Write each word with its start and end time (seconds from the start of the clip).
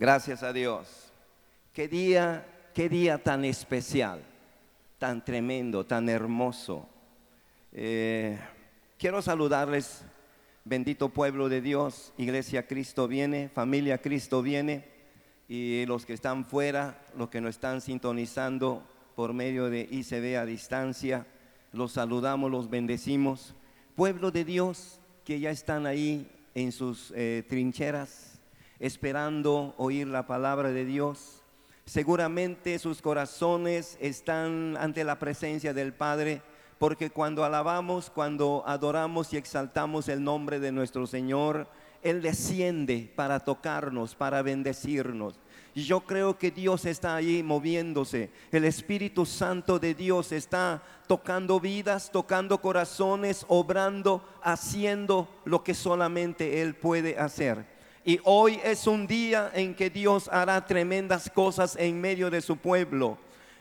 Gracias 0.00 0.42
a 0.42 0.54
Dios. 0.54 1.12
Qué 1.74 1.86
día, 1.86 2.46
qué 2.72 2.88
día 2.88 3.22
tan 3.22 3.44
especial, 3.44 4.22
tan 4.98 5.22
tremendo, 5.22 5.84
tan 5.84 6.08
hermoso. 6.08 6.88
Eh, 7.70 8.38
quiero 8.98 9.20
saludarles, 9.20 10.02
bendito 10.64 11.10
pueblo 11.10 11.50
de 11.50 11.60
Dios, 11.60 12.14
Iglesia 12.16 12.66
Cristo 12.66 13.08
viene, 13.08 13.50
familia 13.50 13.98
Cristo 13.98 14.40
viene, 14.40 14.86
y 15.48 15.84
los 15.84 16.06
que 16.06 16.14
están 16.14 16.46
fuera, 16.46 16.98
los 17.14 17.28
que 17.28 17.42
nos 17.42 17.50
están 17.50 17.82
sintonizando 17.82 18.82
por 19.14 19.34
medio 19.34 19.68
de 19.68 19.86
ICB 19.90 20.38
a 20.38 20.46
distancia, 20.46 21.26
los 21.72 21.92
saludamos, 21.92 22.50
los 22.50 22.70
bendecimos. 22.70 23.54
Pueblo 23.96 24.30
de 24.30 24.46
Dios 24.46 24.98
que 25.26 25.40
ya 25.40 25.50
están 25.50 25.84
ahí 25.84 26.26
en 26.54 26.72
sus 26.72 27.12
eh, 27.14 27.44
trincheras, 27.46 28.29
esperando 28.80 29.74
oír 29.76 30.08
la 30.08 30.26
palabra 30.26 30.70
de 30.70 30.84
Dios. 30.84 31.44
Seguramente 31.84 32.78
sus 32.78 33.02
corazones 33.02 33.98
están 34.00 34.76
ante 34.78 35.04
la 35.04 35.18
presencia 35.18 35.74
del 35.74 35.92
Padre, 35.92 36.42
porque 36.78 37.10
cuando 37.10 37.44
alabamos, 37.44 38.10
cuando 38.10 38.64
adoramos 38.66 39.32
y 39.32 39.36
exaltamos 39.36 40.08
el 40.08 40.24
nombre 40.24 40.60
de 40.60 40.72
nuestro 40.72 41.06
Señor, 41.06 41.68
Él 42.02 42.22
desciende 42.22 43.12
para 43.14 43.40
tocarnos, 43.40 44.14
para 44.14 44.40
bendecirnos. 44.40 45.38
Y 45.74 45.82
yo 45.84 46.00
creo 46.00 46.38
que 46.38 46.50
Dios 46.50 46.84
está 46.84 47.14
ahí 47.14 47.42
moviéndose. 47.42 48.30
El 48.50 48.64
Espíritu 48.64 49.26
Santo 49.26 49.78
de 49.78 49.94
Dios 49.94 50.32
está 50.32 50.82
tocando 51.06 51.60
vidas, 51.60 52.10
tocando 52.10 52.60
corazones, 52.60 53.44
obrando, 53.46 54.24
haciendo 54.42 55.28
lo 55.44 55.62
que 55.62 55.74
solamente 55.74 56.62
Él 56.62 56.74
puede 56.74 57.18
hacer. 57.18 57.79
Y 58.04 58.18
hoy 58.24 58.58
es 58.64 58.86
un 58.86 59.06
día 59.06 59.50
en 59.54 59.74
que 59.74 59.90
Dios 59.90 60.28
hará 60.32 60.64
tremendas 60.64 61.28
cosas 61.28 61.76
en 61.76 62.00
medio 62.00 62.30
de 62.30 62.40
su 62.40 62.56
pueblo. 62.56 63.18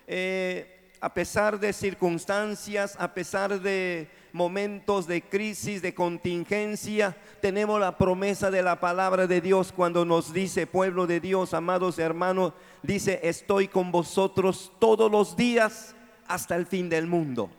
Eh, 0.07 0.79
a 1.01 1.13
pesar 1.13 1.59
de 1.59 1.73
circunstancias, 1.73 2.95
a 2.99 3.13
pesar 3.13 3.59
de 3.59 4.09
momentos 4.31 5.07
de 5.07 5.21
crisis, 5.21 5.81
de 5.81 5.93
contingencia, 5.93 7.15
tenemos 7.41 7.79
la 7.79 7.97
promesa 7.97 8.49
de 8.49 8.61
la 8.61 8.79
palabra 8.79 9.27
de 9.27 9.41
Dios 9.41 9.73
cuando 9.73 10.05
nos 10.05 10.33
dice, 10.33 10.67
pueblo 10.67 11.05
de 11.05 11.19
Dios, 11.19 11.53
amados 11.53 11.99
hermanos, 11.99 12.53
dice, 12.81 13.19
estoy 13.23 13.67
con 13.67 13.91
vosotros 13.91 14.71
todos 14.79 15.11
los 15.11 15.35
días 15.35 15.95
hasta 16.27 16.55
el 16.55 16.65
fin 16.65 16.89
del 16.89 17.07
mundo. 17.07 17.49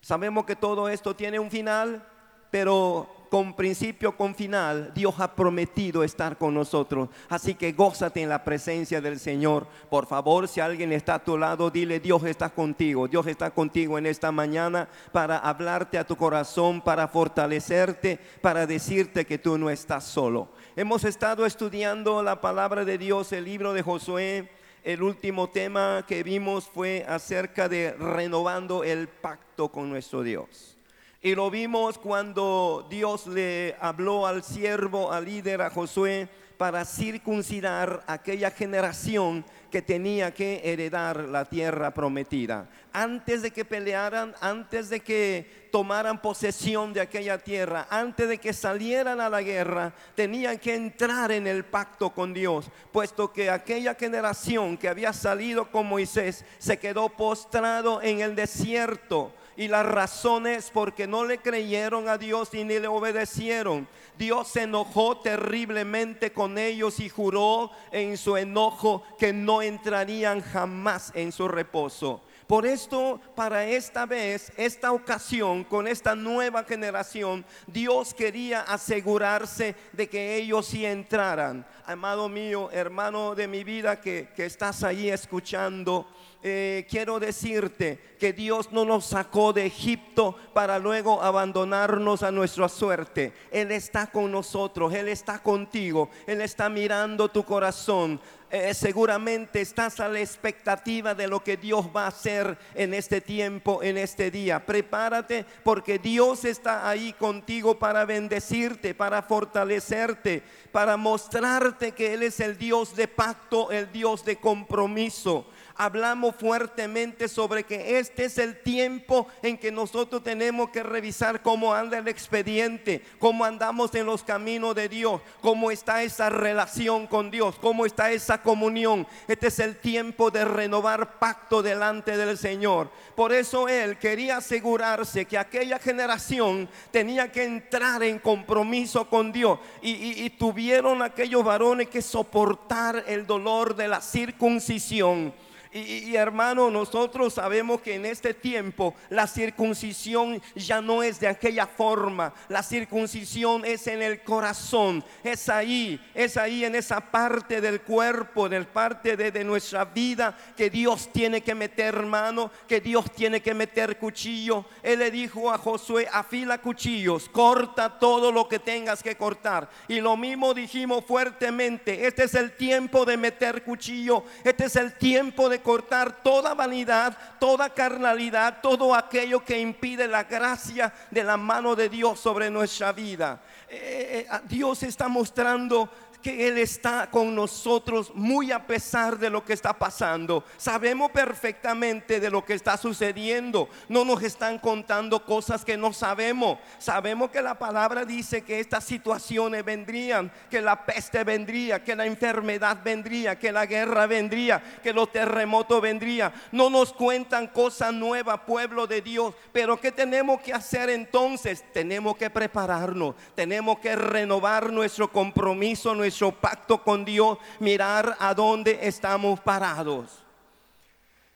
Sabemos 0.00 0.46
que 0.46 0.56
todo 0.56 0.88
esto 0.88 1.14
tiene 1.14 1.38
un 1.38 1.50
final, 1.50 2.06
pero 2.50 3.19
con 3.30 3.54
principio, 3.54 4.16
con 4.16 4.34
final, 4.34 4.90
Dios 4.92 5.14
ha 5.18 5.34
prometido 5.36 6.02
estar 6.02 6.36
con 6.36 6.52
nosotros. 6.52 7.08
Así 7.28 7.54
que 7.54 7.72
gózate 7.72 8.20
en 8.20 8.28
la 8.28 8.42
presencia 8.42 9.00
del 9.00 9.20
Señor. 9.20 9.68
Por 9.88 10.06
favor, 10.06 10.48
si 10.48 10.58
alguien 10.58 10.92
está 10.92 11.14
a 11.14 11.24
tu 11.24 11.38
lado, 11.38 11.70
dile, 11.70 12.00
Dios 12.00 12.24
está 12.24 12.50
contigo. 12.50 13.06
Dios 13.06 13.28
está 13.28 13.52
contigo 13.52 13.96
en 13.98 14.06
esta 14.06 14.32
mañana 14.32 14.88
para 15.12 15.38
hablarte 15.38 15.96
a 15.96 16.06
tu 16.06 16.16
corazón, 16.16 16.80
para 16.80 17.06
fortalecerte, 17.06 18.18
para 18.42 18.66
decirte 18.66 19.24
que 19.24 19.38
tú 19.38 19.56
no 19.56 19.70
estás 19.70 20.04
solo. 20.04 20.48
Hemos 20.74 21.04
estado 21.04 21.46
estudiando 21.46 22.24
la 22.24 22.40
palabra 22.40 22.84
de 22.84 22.98
Dios, 22.98 23.32
el 23.32 23.44
libro 23.44 23.72
de 23.72 23.82
Josué. 23.82 24.50
El 24.82 25.02
último 25.02 25.50
tema 25.50 26.04
que 26.08 26.24
vimos 26.24 26.64
fue 26.64 27.04
acerca 27.08 27.68
de 27.68 27.92
renovando 27.92 28.82
el 28.82 29.06
pacto 29.08 29.68
con 29.68 29.88
nuestro 29.88 30.22
Dios. 30.22 30.79
Y 31.22 31.34
lo 31.34 31.50
vimos 31.50 31.98
cuando 31.98 32.86
Dios 32.88 33.26
le 33.26 33.76
habló 33.78 34.26
al 34.26 34.42
siervo, 34.42 35.12
al 35.12 35.26
líder, 35.26 35.60
a 35.60 35.68
Josué, 35.68 36.30
para 36.56 36.86
circuncidar 36.86 38.02
aquella 38.06 38.50
generación 38.50 39.44
que 39.70 39.82
tenía 39.82 40.32
que 40.32 40.62
heredar 40.64 41.18
la 41.28 41.44
tierra 41.44 41.92
prometida. 41.92 42.70
Antes 42.90 43.42
de 43.42 43.50
que 43.50 43.66
pelearan, 43.66 44.34
antes 44.40 44.88
de 44.88 45.00
que 45.00 45.68
tomaran 45.70 46.22
posesión 46.22 46.94
de 46.94 47.02
aquella 47.02 47.36
tierra, 47.36 47.86
antes 47.90 48.26
de 48.26 48.38
que 48.38 48.54
salieran 48.54 49.20
a 49.20 49.28
la 49.28 49.42
guerra, 49.42 49.92
tenían 50.14 50.58
que 50.58 50.74
entrar 50.74 51.32
en 51.32 51.46
el 51.46 51.66
pacto 51.66 52.10
con 52.10 52.32
Dios, 52.32 52.70
puesto 52.92 53.30
que 53.30 53.50
aquella 53.50 53.94
generación 53.94 54.78
que 54.78 54.88
había 54.88 55.12
salido 55.12 55.70
con 55.70 55.86
Moisés 55.86 56.46
se 56.58 56.78
quedó 56.78 57.10
postrado 57.10 58.00
en 58.00 58.20
el 58.20 58.34
desierto 58.34 59.34
y 59.60 59.68
las 59.68 59.84
razones 59.84 60.70
porque 60.72 61.06
no 61.06 61.26
le 61.26 61.36
creyeron 61.36 62.08
a 62.08 62.16
Dios 62.16 62.54
y 62.54 62.64
ni 62.64 62.78
le 62.78 62.88
obedecieron. 62.88 63.86
Dios 64.16 64.48
se 64.48 64.62
enojó 64.62 65.18
terriblemente 65.18 66.32
con 66.32 66.56
ellos 66.56 66.98
y 66.98 67.10
juró 67.10 67.70
en 67.92 68.16
su 68.16 68.38
enojo 68.38 69.02
que 69.18 69.34
no 69.34 69.60
entrarían 69.60 70.40
jamás 70.40 71.12
en 71.14 71.30
su 71.30 71.46
reposo. 71.46 72.22
Por 72.46 72.64
esto, 72.64 73.20
para 73.36 73.66
esta 73.66 74.06
vez, 74.06 74.50
esta 74.56 74.92
ocasión, 74.92 75.62
con 75.62 75.86
esta 75.86 76.14
nueva 76.14 76.64
generación, 76.64 77.44
Dios 77.66 78.14
quería 78.14 78.62
asegurarse 78.62 79.76
de 79.92 80.08
que 80.08 80.36
ellos 80.36 80.68
sí 80.68 80.86
entraran. 80.86 81.66
Amado 81.84 82.30
mío, 82.30 82.70
hermano 82.72 83.34
de 83.34 83.46
mi 83.46 83.62
vida 83.62 84.00
que, 84.00 84.30
que 84.34 84.46
estás 84.46 84.82
ahí 84.82 85.10
escuchando, 85.10 86.08
eh, 86.42 86.86
quiero 86.88 87.20
decirte 87.20 87.98
que 88.18 88.32
Dios 88.32 88.72
no 88.72 88.86
nos 88.86 89.06
sacó 89.06 89.52
de 89.52 89.66
Egipto 89.66 90.36
para 90.54 90.78
luego 90.78 91.22
abandonarnos 91.22 92.22
a 92.22 92.30
nuestra 92.30 92.68
suerte. 92.68 93.32
Él 93.50 93.70
está 93.72 94.06
con 94.06 94.32
nosotros, 94.32 94.92
Él 94.94 95.08
está 95.08 95.42
contigo, 95.42 96.08
Él 96.26 96.40
está 96.40 96.70
mirando 96.70 97.28
tu 97.28 97.44
corazón. 97.44 98.20
Eh, 98.52 98.74
seguramente 98.74 99.60
estás 99.60 100.00
a 100.00 100.08
la 100.08 100.20
expectativa 100.20 101.14
de 101.14 101.28
lo 101.28 101.44
que 101.44 101.56
Dios 101.56 101.86
va 101.94 102.04
a 102.04 102.08
hacer 102.08 102.58
en 102.74 102.94
este 102.94 103.20
tiempo, 103.20 103.82
en 103.82 103.96
este 103.96 104.30
día. 104.30 104.66
Prepárate 104.66 105.44
porque 105.62 105.98
Dios 105.98 106.44
está 106.44 106.88
ahí 106.88 107.12
contigo 107.12 107.78
para 107.78 108.04
bendecirte, 108.04 108.94
para 108.94 109.22
fortalecerte, 109.22 110.42
para 110.72 110.96
mostrarte 110.96 111.92
que 111.92 112.14
Él 112.14 112.24
es 112.24 112.40
el 112.40 112.58
Dios 112.58 112.96
de 112.96 113.06
pacto, 113.06 113.70
el 113.70 113.92
Dios 113.92 114.24
de 114.24 114.36
compromiso 114.36 115.46
hablamos 115.76 116.34
fuertemente 116.36 117.28
sobre 117.28 117.64
que 117.64 117.98
este 117.98 118.24
es 118.24 118.38
el 118.38 118.62
tiempo 118.62 119.26
en 119.42 119.58
que 119.58 119.72
nosotros 119.72 120.22
tenemos 120.22 120.70
que 120.70 120.82
revisar 120.82 121.42
cómo 121.42 121.74
anda 121.74 121.98
el 121.98 122.08
expediente, 122.08 123.02
cómo 123.18 123.44
andamos 123.44 123.94
en 123.94 124.06
los 124.06 124.22
caminos 124.22 124.74
de 124.74 124.88
Dios, 124.88 125.20
cómo 125.40 125.70
está 125.70 126.02
esa 126.02 126.30
relación 126.30 127.06
con 127.06 127.30
Dios, 127.30 127.56
cómo 127.60 127.86
está 127.86 128.10
esa 128.10 128.42
comunión. 128.42 129.06
Este 129.28 129.48
es 129.48 129.58
el 129.58 129.76
tiempo 129.76 130.30
de 130.30 130.44
renovar 130.44 131.18
pacto 131.18 131.62
delante 131.62 132.16
del 132.16 132.36
Señor. 132.38 132.90
Por 133.14 133.32
eso 133.32 133.68
Él 133.68 133.98
quería 133.98 134.38
asegurarse 134.38 135.24
que 135.24 135.38
aquella 135.38 135.78
generación 135.78 136.68
tenía 136.90 137.30
que 137.30 137.44
entrar 137.44 138.02
en 138.02 138.18
compromiso 138.18 139.08
con 139.08 139.32
Dios 139.32 139.58
y, 139.82 140.24
y 140.24 140.30
tuvieron 140.30 141.02
aquellos 141.02 141.44
varones 141.44 141.88
que 141.88 142.02
soportar 142.02 143.04
el 143.06 143.26
dolor 143.26 143.74
de 143.74 143.88
la 143.88 144.00
circuncisión 144.00 145.32
y, 145.72 146.16
hermano, 146.16 146.68
nosotros 146.68 147.34
sabemos 147.34 147.80
que 147.80 147.94
en 147.94 148.04
este 148.04 148.34
tiempo 148.34 148.96
la 149.08 149.28
circuncisión 149.28 150.42
ya 150.56 150.80
no 150.80 151.00
es 151.00 151.20
de 151.20 151.28
aquella 151.28 151.64
forma. 151.64 152.34
La 152.48 152.64
circuncisión 152.64 153.64
es 153.64 153.86
en 153.86 154.02
el 154.02 154.24
corazón. 154.24 155.04
Es 155.22 155.48
ahí, 155.48 156.00
es 156.12 156.36
ahí 156.36 156.64
en 156.64 156.74
esa 156.74 157.00
parte 157.00 157.60
del 157.60 157.82
cuerpo, 157.82 158.48
del 158.48 158.66
parte 158.66 159.16
de, 159.16 159.30
de 159.30 159.44
nuestra 159.44 159.84
vida 159.84 160.36
que 160.56 160.70
Dios 160.70 161.08
tiene 161.12 161.40
que 161.40 161.54
meter 161.54 162.04
mano, 162.04 162.50
que 162.66 162.80
Dios 162.80 163.04
tiene 163.12 163.40
que 163.40 163.54
meter 163.54 163.96
cuchillo. 163.96 164.64
Él 164.82 164.98
le 164.98 165.12
dijo 165.12 165.52
a 165.52 165.58
Josué, 165.58 166.08
afila 166.12 166.58
cuchillos, 166.58 167.28
corta 167.28 167.96
todo 167.96 168.32
lo 168.32 168.48
que 168.48 168.58
tengas 168.58 169.04
que 169.04 169.16
cortar. 169.16 169.70
Y 169.86 170.00
lo 170.00 170.16
mismo 170.16 170.52
dijimos 170.52 171.04
fuertemente, 171.04 172.08
este 172.08 172.24
es 172.24 172.34
el 172.34 172.56
tiempo 172.56 173.04
de 173.04 173.16
meter 173.16 173.62
cuchillo, 173.62 174.24
este 174.42 174.64
es 174.64 174.74
el 174.74 174.94
tiempo 174.94 175.48
de 175.48 175.59
cortar 175.62 176.22
toda 176.22 176.54
vanidad, 176.54 177.16
toda 177.38 177.70
carnalidad, 177.70 178.60
todo 178.60 178.94
aquello 178.94 179.44
que 179.44 179.60
impide 179.60 180.08
la 180.08 180.24
gracia 180.24 180.92
de 181.10 181.24
la 181.24 181.36
mano 181.36 181.76
de 181.76 181.88
Dios 181.88 182.20
sobre 182.20 182.50
nuestra 182.50 182.92
vida. 182.92 183.40
Eh, 183.68 184.26
eh, 184.30 184.40
Dios 184.48 184.82
está 184.82 185.08
mostrando 185.08 185.88
que 186.22 186.48
Él 186.48 186.58
está 186.58 187.08
con 187.10 187.34
nosotros 187.34 188.12
muy 188.14 188.52
a 188.52 188.66
pesar 188.66 189.18
de 189.18 189.30
lo 189.30 189.44
que 189.44 189.52
está 189.52 189.72
pasando. 189.72 190.44
Sabemos 190.56 191.10
perfectamente 191.10 192.20
de 192.20 192.30
lo 192.30 192.44
que 192.44 192.54
está 192.54 192.76
sucediendo. 192.76 193.68
No 193.88 194.04
nos 194.04 194.22
están 194.22 194.58
contando 194.58 195.24
cosas 195.24 195.64
que 195.64 195.76
no 195.76 195.92
sabemos. 195.92 196.58
Sabemos 196.78 197.30
que 197.30 197.42
la 197.42 197.58
palabra 197.58 198.04
dice 198.04 198.42
que 198.42 198.60
estas 198.60 198.84
situaciones 198.84 199.64
vendrían, 199.64 200.30
que 200.50 200.60
la 200.60 200.84
peste 200.84 201.24
vendría, 201.24 201.82
que 201.82 201.96
la 201.96 202.06
enfermedad 202.06 202.78
vendría, 202.82 203.38
que 203.38 203.52
la 203.52 203.66
guerra 203.66 204.06
vendría, 204.06 204.62
que 204.82 204.92
los 204.92 205.10
terremotos 205.12 205.80
vendrían. 205.80 206.32
No 206.52 206.70
nos 206.70 206.92
cuentan 206.92 207.46
cosas 207.48 207.92
nuevas, 207.92 208.40
pueblo 208.46 208.86
de 208.86 209.00
Dios. 209.00 209.34
Pero 209.52 209.80
¿qué 209.80 209.92
tenemos 209.92 210.40
que 210.40 210.52
hacer 210.52 210.90
entonces? 210.90 211.64
Tenemos 211.72 212.16
que 212.16 212.30
prepararnos, 212.30 213.14
tenemos 213.34 213.78
que 213.78 213.96
renovar 213.96 214.72
nuestro 214.72 215.10
compromiso, 215.10 215.94
nuestro 216.10 216.32
pacto 216.32 216.82
con 216.82 217.04
Dios, 217.04 217.38
mirar 217.60 218.16
a 218.18 218.34
dónde 218.34 218.80
estamos 218.82 219.38
parados. 219.38 220.24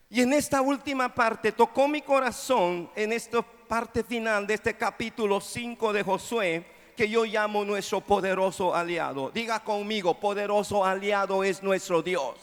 Y 0.09 0.21
en 0.21 0.33
esta 0.33 0.61
última 0.61 1.15
parte 1.15 1.53
tocó 1.53 1.87
mi 1.87 2.01
corazón, 2.01 2.89
en 2.93 3.13
esta 3.13 3.41
parte 3.41 4.03
final 4.03 4.45
de 4.45 4.55
este 4.55 4.75
capítulo 4.75 5.39
5 5.39 5.93
de 5.93 6.03
Josué, 6.03 6.65
que 6.97 7.07
yo 7.07 7.23
llamo 7.23 7.63
nuestro 7.63 8.01
poderoso 8.01 8.75
aliado. 8.75 9.31
Diga 9.31 9.61
conmigo, 9.61 10.19
poderoso 10.19 10.83
aliado 10.83 11.41
es 11.45 11.63
nuestro 11.63 12.01
Dios. 12.01 12.35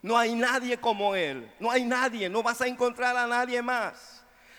No 0.00 0.16
hay 0.16 0.36
nadie 0.36 0.78
como 0.78 1.16
Él. 1.16 1.50
No 1.58 1.72
hay 1.72 1.84
nadie. 1.84 2.28
No 2.28 2.40
vas 2.40 2.60
a 2.60 2.68
encontrar 2.68 3.16
a 3.16 3.26
nadie 3.26 3.60
más 3.62 4.13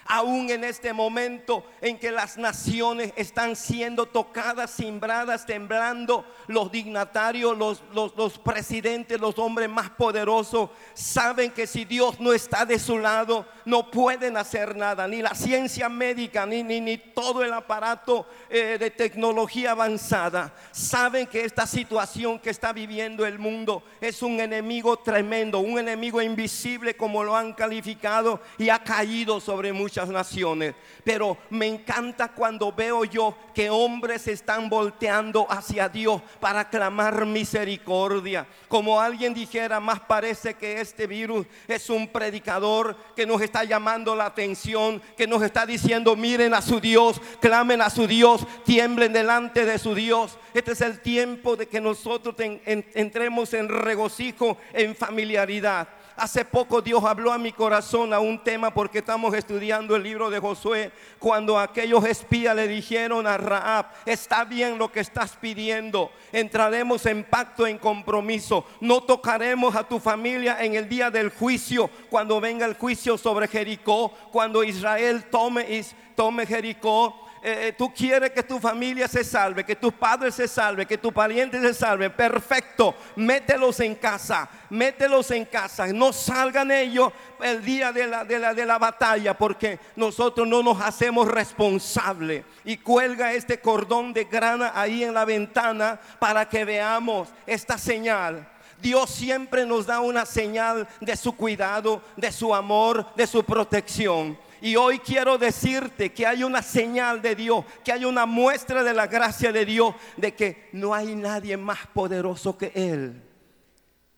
aún 0.06 0.50
en 0.52 0.64
este 0.64 0.94
momento 0.94 1.66
en 1.82 1.98
que 1.98 2.12
las 2.12 2.38
naciones 2.38 3.12
están 3.16 3.56
siendo 3.56 4.06
tocadas, 4.06 4.70
simbradas, 4.72 5.46
temblando, 5.46 6.26
los 6.48 6.72
dignatarios, 6.72 7.58
los, 7.58 7.82
los, 7.94 8.38
presidentes, 8.38 9.20
los 9.20 9.38
hombres 9.40 9.68
más 9.68 9.90
poderosos, 9.90 10.70
saben 10.94 11.52
que 11.52 11.66
si 11.66 11.86
Dios 11.86 12.20
no 12.20 12.34
está 12.34 12.66
de 12.66 12.78
su 12.78 13.00
lado, 13.00 13.48
no 13.66 13.90
pueden 13.90 14.38
hacer 14.38 14.76
nada, 14.76 15.08
ni 15.08 15.22
la 15.22 15.34
ciencia 15.34 15.90
médica, 15.90 16.46
ni, 16.46 16.62
ni, 16.62 16.80
ni 16.80 16.98
todo 16.98 17.44
el 17.44 17.52
aparato 17.52 18.28
eh, 18.50 18.78
de 18.80 18.92
tecnología 18.92 19.72
avanzada. 19.72 20.54
Saben 20.72 21.26
que 21.26 21.46
esta 21.46 21.66
situación 21.66 22.38
que 22.38 22.52
está 22.52 22.74
viviendo 22.74 23.26
el 23.26 23.40
mundo 23.40 23.84
es 24.00 24.22
un 24.22 24.40
enemigo 24.40 24.98
tremendo, 24.98 25.60
un 25.60 25.80
enemigo 25.80 26.22
invisible 26.22 26.96
como 26.96 27.24
lo 27.24 27.36
han 27.36 27.54
calificado 27.54 28.40
y 28.60 28.70
ha 28.70 28.84
caído 28.84 29.40
sobre 29.40 29.74
muchos 29.74 29.95
naciones. 30.04 30.76
Pero 31.04 31.38
me 31.50 31.68
encanta 31.68 32.30
cuando 32.30 32.72
veo 32.72 33.06
yo 33.06 33.38
que 33.54 33.70
hombres 33.70 34.28
están 34.28 34.70
volteando 34.70 35.48
hacia 35.50 35.88
Dios 35.88 36.22
para 36.40 36.70
clamar 36.70 37.26
misericordia. 37.26 38.46
Como 38.68 39.00
alguien 39.00 39.34
dijera, 39.34 39.80
más 39.80 40.02
parece 40.02 40.56
que 40.56 40.82
este 40.82 41.08
virus 41.08 41.46
es 41.68 41.90
un 41.90 42.08
predicador 42.08 42.98
que 43.16 43.26
nos 43.26 43.42
está 43.42 43.64
llamando 43.64 44.16
la 44.16 44.26
atención, 44.26 45.02
que 45.16 45.28
nos 45.28 45.42
está 45.42 45.66
diciendo, 45.66 46.16
miren 46.16 46.54
a 46.54 46.62
su 46.62 46.80
Dios, 46.80 47.22
clamen 47.40 47.82
a 47.82 47.90
su 47.90 48.08
Dios, 48.08 48.46
tiemblen 48.66 49.14
delante 49.14 49.66
de 49.66 49.80
su 49.80 49.96
Dios. 49.96 50.38
Este 50.54 50.74
es 50.74 50.82
el 50.82 51.00
tiempo 51.00 51.56
de 51.56 51.68
que 51.68 51.80
nosotros 51.80 52.36
entremos 52.66 53.54
en 53.54 53.70
regocijo, 53.70 54.58
en 54.74 54.96
familiaridad. 54.96 55.88
Hace 56.18 56.46
poco 56.46 56.82
Dios 56.82 57.04
habló 57.04 57.34
a 57.34 57.38
mi 57.38 57.52
corazón 57.52 58.14
a 58.14 58.20
un 58.20 58.42
tema 58.42 58.74
porque 58.74 59.00
estamos 59.00 59.34
estudiando 59.34 59.98
el 59.98 60.04
libro 60.04 60.30
de 60.30 60.40
Josué. 60.40 60.94
Cuando 61.20 61.60
aquellos 61.60 62.06
espías 62.06 62.56
le 62.56 62.70
dijeron 62.70 63.28
a 63.28 63.38
Raab, 63.38 63.88
está 64.06 64.46
bien 64.46 64.78
lo 64.78 64.90
que 64.90 65.02
estás 65.02 65.36
pidiendo, 65.36 66.10
entraremos 66.32 67.06
en 67.06 67.26
pacto, 67.26 67.68
en 67.68 67.78
compromiso. 67.78 68.66
No 68.80 69.02
tocaremos 69.02 69.76
a 69.76 69.86
tu 69.86 70.00
familia 70.00 70.64
en 70.64 70.76
el 70.76 70.88
día 70.88 71.12
del 71.12 71.32
juicio, 71.32 71.90
cuando 72.10 72.40
venga 72.40 72.66
el 72.66 72.76
juicio 72.76 73.18
sobre 73.18 73.50
Jericó, 73.50 74.14
cuando 74.32 74.64
Israel 74.64 75.26
tome, 75.30 75.84
tome 76.16 76.46
Jericó 76.46 77.25
eh, 77.48 77.68
eh, 77.68 77.74
tú 77.74 77.94
quieres 77.94 78.32
que 78.32 78.42
tu 78.42 78.60
familia 78.60 79.08
se 79.08 79.24
salve, 79.24 79.64
que 79.64 79.76
tus 79.76 79.94
padres 79.94 80.34
se 80.34 80.48
salven, 80.48 80.88
que 80.88 80.98
tus 80.98 81.14
parientes 81.14 81.62
se 81.62 81.76
salven, 81.76 82.12
perfecto, 82.12 82.96
mételos 83.16 83.80
en 83.82 83.94
casa, 83.94 84.50
mételos 84.72 85.30
en 85.30 85.46
casa, 85.46 85.86
no 85.94 86.12
salgan 86.12 86.72
ellos 86.72 87.14
el 87.44 87.64
día 87.64 87.92
de 87.92 88.08
la, 88.08 88.26
de 88.26 88.40
la, 88.40 88.56
de 88.56 88.66
la 88.66 88.80
batalla, 88.80 89.38
porque 89.38 89.80
nosotros 89.96 90.48
no 90.48 90.64
nos 90.64 90.82
hacemos 90.82 91.28
responsables. 91.28 92.44
Y 92.64 92.78
cuelga 92.78 93.32
este 93.34 93.60
cordón 93.60 94.12
de 94.12 94.24
grana 94.24 94.72
ahí 94.74 95.04
en 95.04 95.14
la 95.14 95.24
ventana 95.24 96.00
para 96.18 96.50
que 96.50 96.66
veamos 96.66 97.30
esta 97.46 97.78
señal. 97.78 98.50
Dios 98.82 99.12
siempre 99.12 99.68
nos 99.68 99.86
da 99.86 100.00
una 100.00 100.26
señal 100.26 100.88
de 101.00 101.16
su 101.16 101.36
cuidado, 101.36 102.02
de 102.16 102.32
su 102.32 102.56
amor, 102.56 103.06
de 103.16 103.28
su 103.28 103.44
protección. 103.44 104.36
Y 104.66 104.78
hoy 104.78 104.98
quiero 104.98 105.38
decirte 105.38 106.12
que 106.12 106.26
hay 106.26 106.44
una 106.44 106.64
señal 106.64 107.22
de 107.22 107.36
Dios, 107.36 107.64
que 107.84 107.92
hay 107.92 108.04
una 108.04 108.26
muestra 108.26 108.84
de 108.84 108.96
la 108.96 109.06
gracia 109.06 109.52
de 109.52 109.64
Dios, 109.64 109.94
de 110.18 110.34
que 110.34 110.70
no 110.72 110.96
hay 110.96 111.16
nadie 111.16 111.56
más 111.56 111.86
poderoso 111.94 112.58
que 112.58 112.72
Él, 112.74 113.22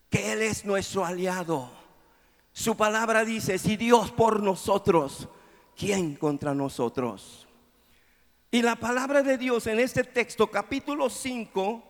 que 0.08 0.32
Él 0.32 0.40
es 0.40 0.64
nuestro 0.64 1.04
aliado. 1.04 1.70
Su 2.50 2.78
palabra 2.78 3.26
dice, 3.26 3.58
si 3.58 3.76
Dios 3.76 4.10
por 4.10 4.42
nosotros, 4.42 5.28
¿quién 5.76 6.14
contra 6.16 6.54
nosotros? 6.54 7.46
Y 8.50 8.62
la 8.62 8.76
palabra 8.76 9.22
de 9.22 9.36
Dios 9.36 9.66
en 9.66 9.78
este 9.80 10.02
texto, 10.02 10.50
capítulo 10.50 11.10
5, 11.10 11.82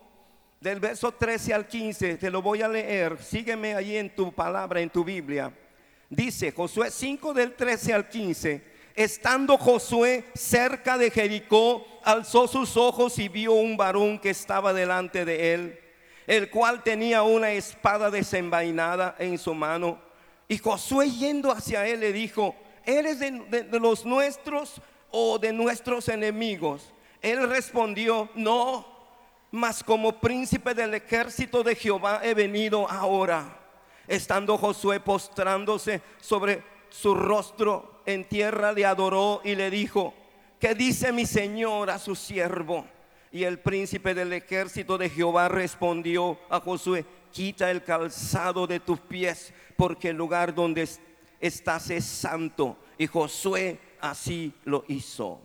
del 0.59 0.81
verso 0.81 1.13
13 1.13 1.53
al 1.53 1.65
15, 1.65 2.17
te 2.17 2.29
lo 2.29 2.41
voy 2.41 2.61
a 2.61 2.67
leer, 2.67 3.23
sígueme 3.23 3.73
ahí 3.73 3.95
en 3.95 4.13
tu 4.13 4.33
palabra, 4.33 4.81
en 4.81 4.89
tu 4.89 5.05
Biblia. 5.05 5.53
Dice 6.09 6.51
Josué 6.51 6.89
5 6.89 7.35
del 7.35 7.55
13 7.55 7.93
al 7.93 8.09
15, 8.09 8.63
estando 8.95 9.57
Josué 9.59 10.25
cerca 10.33 10.97
de 10.97 11.11
Jericó, 11.11 11.85
alzó 12.03 12.47
sus 12.47 12.75
ojos 12.77 13.19
y 13.19 13.29
vio 13.29 13.53
un 13.53 13.77
varón 13.77 14.17
que 14.17 14.31
estaba 14.31 14.73
delante 14.73 15.23
de 15.23 15.53
él, 15.53 15.79
el 16.25 16.49
cual 16.49 16.81
tenía 16.81 17.21
una 17.21 17.51
espada 17.51 18.09
desenvainada 18.09 19.15
en 19.19 19.37
su 19.37 19.53
mano. 19.53 19.99
Y 20.47 20.57
Josué 20.57 21.11
yendo 21.11 21.51
hacia 21.51 21.85
él 21.85 21.99
le 21.99 22.11
dijo, 22.11 22.55
¿eres 22.85 23.19
de, 23.19 23.31
de 23.31 23.79
los 23.79 24.03
nuestros 24.03 24.81
o 25.11 25.37
de 25.37 25.53
nuestros 25.53 26.09
enemigos? 26.09 26.91
Él 27.21 27.47
respondió, 27.47 28.29
no, 28.33 28.87
mas 29.51 29.83
como 29.83 30.19
príncipe 30.19 30.73
del 30.73 30.95
ejército 30.95 31.61
de 31.61 31.75
Jehová 31.75 32.21
he 32.23 32.33
venido 32.33 32.89
ahora. 32.89 33.59
Estando 34.09 34.57
Josué 34.57 34.99
postrándose 34.99 36.01
sobre 36.19 36.63
su 36.89 37.13
rostro 37.13 38.01
en 38.07 38.27
tierra, 38.27 38.71
le 38.71 38.83
adoró 38.83 39.39
y 39.43 39.53
le 39.53 39.69
dijo, 39.69 40.15
¿qué 40.59 40.73
dice 40.73 41.11
mi 41.11 41.27
Señor 41.27 41.91
a 41.91 41.99
su 41.99 42.15
siervo? 42.15 42.87
Y 43.31 43.43
el 43.43 43.59
príncipe 43.59 44.15
del 44.15 44.33
ejército 44.33 44.97
de 44.97 45.11
Jehová 45.11 45.47
respondió 45.47 46.39
a 46.49 46.59
Josué, 46.59 47.05
quita 47.31 47.69
el 47.69 47.83
calzado 47.83 48.65
de 48.65 48.79
tus 48.79 48.99
pies, 48.99 49.53
porque 49.77 50.09
el 50.09 50.17
lugar 50.17 50.55
donde 50.55 50.89
estás 51.39 51.91
es 51.91 52.03
santo. 52.03 52.79
Y 52.97 53.05
Josué 53.05 53.79
así 54.01 54.51
lo 54.65 54.85
hizo. 54.87 55.39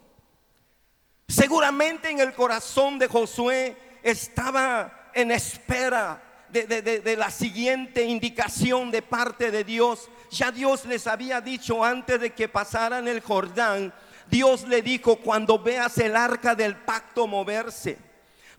Seguramente 1.28 2.08
en 2.08 2.20
el 2.20 2.32
corazón 2.32 2.98
de 2.98 3.08
Josué 3.08 3.76
estaba 4.02 5.10
en 5.12 5.32
espera 5.32 6.33
de, 6.54 7.16
la 7.16 7.30
siguiente 7.30 8.04
indicación 8.04 8.90
de 8.90 9.02
parte 9.02 9.50
de 9.50 9.64
Dios. 9.64 10.08
Ya 10.30 10.52
Dios 10.52 10.84
les 10.86 11.06
había 11.06 11.40
dicho 11.40 11.84
antes 11.84 12.20
de 12.20 12.32
que 12.32 12.48
pasaran 12.48 13.08
el 13.08 13.20
Jordán, 13.20 13.92
Dios 14.30 14.66
le 14.66 14.80
dijo, 14.80 15.16
cuando 15.16 15.58
veas 15.58 15.98
el 15.98 16.16
arca 16.16 16.54
del 16.54 16.76
pacto 16.76 17.26
moverse, 17.26 17.98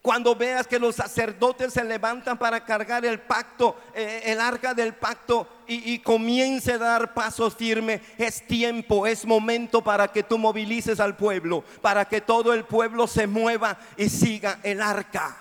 cuando 0.01 0.35
veas 0.35 0.67
que 0.67 0.77
los 0.77 0.97
sacerdotes 0.97 1.73
se 1.73 1.83
levantan 1.83 2.37
para 2.37 2.63
cargar 2.63 3.03
el 3.05 3.19
pacto, 3.19 3.75
eh, 3.95 4.21
el 4.25 4.39
arca 4.39 4.75
del 4.75 4.93
pacto 4.93 5.47
y, 5.65 5.97
comience 5.99 6.73
a 6.73 6.77
dar 6.77 7.13
pasos 7.15 7.55
firmes, 7.55 8.01
es 8.19 8.45
tiempo, 8.45 9.07
es 9.07 9.25
momento 9.25 9.83
para 9.83 10.07
que 10.07 10.21
tú 10.21 10.37
movilices 10.37 10.99
al 10.99 11.15
pueblo, 11.15 11.63
para 11.81 12.05
que 12.05 12.21
todo 12.21 12.53
el 12.53 12.65
pueblo 12.65 13.07
se 13.07 13.25
mueva 13.25 13.79
y 13.97 14.09
siga 14.09 14.59
el 14.61 14.81
arca. 14.81 15.37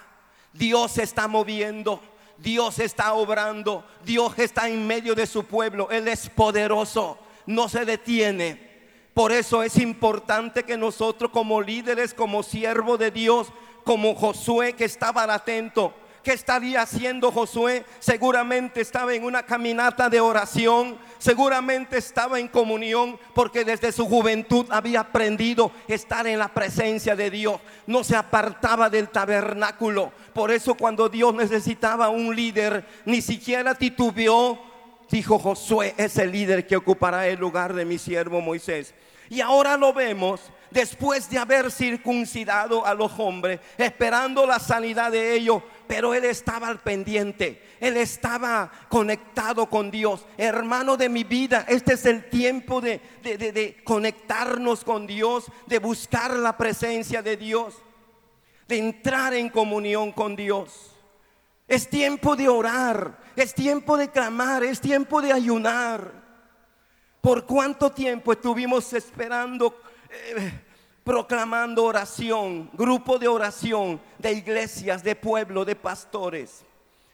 Dios 0.54 0.96
está 0.98 1.28
moviendo. 1.28 2.00
Dios 2.38 2.78
está 2.78 3.14
obrando, 3.14 3.84
Dios 4.04 4.38
está 4.38 4.68
en 4.68 4.86
medio 4.86 5.14
de 5.14 5.26
su 5.26 5.44
pueblo, 5.44 5.88
Él 5.90 6.08
es 6.08 6.28
poderoso, 6.28 7.18
no 7.46 7.68
se 7.68 7.84
detiene. 7.84 8.74
Por 9.14 9.30
eso 9.30 9.62
es 9.62 9.78
importante 9.78 10.64
que 10.64 10.76
nosotros 10.76 11.30
como 11.30 11.62
líderes, 11.62 12.12
como 12.12 12.42
siervo 12.42 12.98
de 12.98 13.10
Dios, 13.10 13.48
como 13.84 14.14
Josué 14.14 14.72
que 14.72 14.84
estaba 14.84 15.22
atento, 15.32 15.94
¿Qué 16.24 16.32
estaría 16.32 16.80
haciendo 16.80 17.30
Josué? 17.30 17.84
Seguramente 18.00 18.80
estaba 18.80 19.12
en 19.12 19.24
una 19.24 19.42
caminata 19.42 20.08
de 20.08 20.20
oración, 20.20 20.96
seguramente 21.18 21.98
estaba 21.98 22.40
en 22.40 22.48
comunión, 22.48 23.18
porque 23.34 23.62
desde 23.62 23.92
su 23.92 24.06
juventud 24.06 24.64
había 24.70 25.00
aprendido 25.00 25.70
estar 25.86 26.26
en 26.26 26.38
la 26.38 26.48
presencia 26.48 27.14
de 27.14 27.30
Dios. 27.30 27.60
No 27.86 28.02
se 28.02 28.16
apartaba 28.16 28.88
del 28.88 29.10
tabernáculo. 29.10 30.12
Por 30.32 30.50
eso 30.50 30.74
cuando 30.76 31.10
Dios 31.10 31.34
necesitaba 31.34 32.08
un 32.08 32.34
líder, 32.34 32.86
ni 33.04 33.20
siquiera 33.20 33.74
titubeó. 33.74 34.58
Dijo 35.10 35.38
Josué 35.38 35.94
es 35.98 36.16
el 36.16 36.32
líder 36.32 36.66
que 36.66 36.76
ocupará 36.76 37.28
el 37.28 37.38
lugar 37.38 37.74
de 37.74 37.84
mi 37.84 37.98
siervo 37.98 38.40
Moisés. 38.40 38.94
Y 39.28 39.42
ahora 39.42 39.76
lo 39.76 39.92
vemos 39.92 40.40
después 40.74 41.30
de 41.30 41.38
haber 41.38 41.70
circuncidado 41.70 42.84
a 42.84 42.94
los 42.94 43.12
hombres, 43.18 43.60
esperando 43.78 44.44
la 44.44 44.58
sanidad 44.58 45.12
de 45.12 45.34
ellos, 45.34 45.62
pero 45.86 46.14
él 46.14 46.24
estaba 46.24 46.68
al 46.68 46.80
pendiente, 46.80 47.62
él 47.80 47.96
estaba 47.96 48.70
conectado 48.88 49.66
con 49.66 49.90
Dios. 49.90 50.24
Hermano 50.36 50.96
de 50.96 51.08
mi 51.08 51.24
vida, 51.24 51.64
este 51.68 51.94
es 51.94 52.06
el 52.06 52.28
tiempo 52.30 52.80
de, 52.80 53.00
de 53.22 53.80
conectarnos 53.84 54.84
con 54.84 55.06
Dios, 55.06 55.46
de 55.66 55.78
buscar 55.78 56.32
la 56.32 56.56
presencia 56.56 57.22
de 57.22 57.36
Dios, 57.36 57.76
de 58.68 58.78
entrar 58.78 59.34
en 59.34 59.48
comunión 59.48 60.12
con 60.12 60.36
Dios. 60.36 60.92
Es 61.66 61.88
tiempo 61.88 62.36
de 62.36 62.48
orar, 62.48 63.18
es 63.36 63.54
tiempo 63.54 63.96
de 63.96 64.10
clamar, 64.10 64.62
es 64.64 64.80
tiempo 64.80 65.22
de 65.22 65.32
ayunar. 65.32 66.24
¿Por 67.20 67.46
cuánto 67.46 67.90
tiempo 67.90 68.32
estuvimos 68.32 68.92
esperando, 68.92 69.80
eh, 70.10 70.52
proclamando 71.04 71.84
oración, 71.84 72.70
grupo 72.72 73.18
de 73.18 73.28
oración, 73.28 74.00
de 74.18 74.32
iglesias, 74.32 75.04
de 75.04 75.14
pueblo, 75.14 75.64
de 75.64 75.76
pastores? 75.76 76.64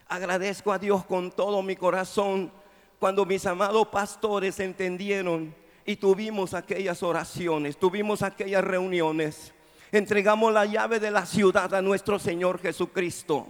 Agradezco 0.08 0.72
a 0.72 0.78
Dios 0.78 1.04
con 1.04 1.30
todo 1.30 1.60
mi 1.62 1.76
corazón 1.76 2.50
cuando 2.98 3.24
mis 3.24 3.44
amados 3.46 3.88
pastores 3.88 4.60
entendieron 4.60 5.54
y 5.84 5.96
tuvimos 5.96 6.54
aquellas 6.54 7.02
oraciones, 7.02 7.76
tuvimos 7.76 8.22
aquellas 8.22 8.62
reuniones. 8.62 9.52
Entregamos 9.90 10.52
la 10.52 10.66
llave 10.66 11.00
de 11.00 11.10
la 11.10 11.26
ciudad 11.26 11.74
a 11.74 11.82
nuestro 11.82 12.18
Señor 12.18 12.60
Jesucristo. 12.60 13.46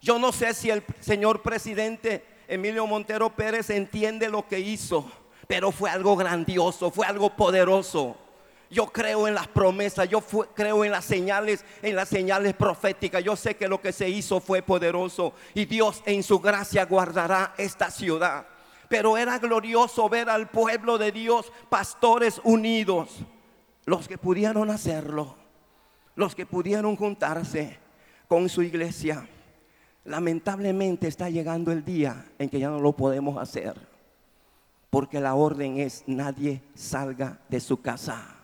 Yo 0.00 0.18
no 0.18 0.30
sé 0.30 0.54
si 0.54 0.70
el 0.70 0.84
señor 1.00 1.42
presidente 1.42 2.24
Emilio 2.46 2.86
Montero 2.86 3.30
Pérez 3.30 3.70
entiende 3.70 4.28
lo 4.28 4.46
que 4.46 4.60
hizo, 4.60 5.10
pero 5.48 5.72
fue 5.72 5.90
algo 5.90 6.14
grandioso, 6.16 6.90
fue 6.90 7.06
algo 7.06 7.30
poderoso. 7.30 8.16
Yo 8.70 8.86
creo 8.86 9.28
en 9.28 9.34
las 9.34 9.46
promesas, 9.46 10.08
yo 10.08 10.20
creo 10.54 10.84
en 10.84 10.90
las 10.90 11.04
señales, 11.04 11.64
en 11.82 11.94
las 11.94 12.08
señales 12.08 12.54
proféticas. 12.54 13.22
Yo 13.22 13.36
sé 13.36 13.56
que 13.56 13.68
lo 13.68 13.80
que 13.80 13.92
se 13.92 14.08
hizo 14.08 14.40
fue 14.40 14.62
poderoso 14.62 15.34
y 15.54 15.66
Dios 15.66 16.02
en 16.04 16.22
su 16.22 16.40
gracia 16.40 16.84
guardará 16.84 17.54
esta 17.58 17.90
ciudad. 17.90 18.46
Pero 18.88 19.16
era 19.16 19.38
glorioso 19.38 20.08
ver 20.08 20.28
al 20.28 20.48
pueblo 20.48 20.98
de 20.98 21.12
Dios, 21.12 21.52
pastores 21.68 22.40
unidos, 22.44 23.18
los 23.84 24.08
que 24.08 24.18
pudieron 24.18 24.70
hacerlo, 24.70 25.36
los 26.14 26.34
que 26.34 26.46
pudieron 26.46 26.96
juntarse 26.96 27.78
con 28.28 28.48
su 28.48 28.62
iglesia. 28.62 29.28
Lamentablemente 30.04 31.08
está 31.08 31.30
llegando 31.30 31.72
el 31.72 31.84
día 31.84 32.26
en 32.38 32.48
que 32.48 32.60
ya 32.60 32.68
no 32.68 32.80
lo 32.80 32.92
podemos 32.92 33.38
hacer, 33.38 33.74
porque 34.90 35.20
la 35.20 35.34
orden 35.34 35.78
es 35.78 36.04
nadie 36.06 36.62
salga 36.74 37.40
de 37.48 37.60
su 37.60 37.80
casa. 37.80 38.35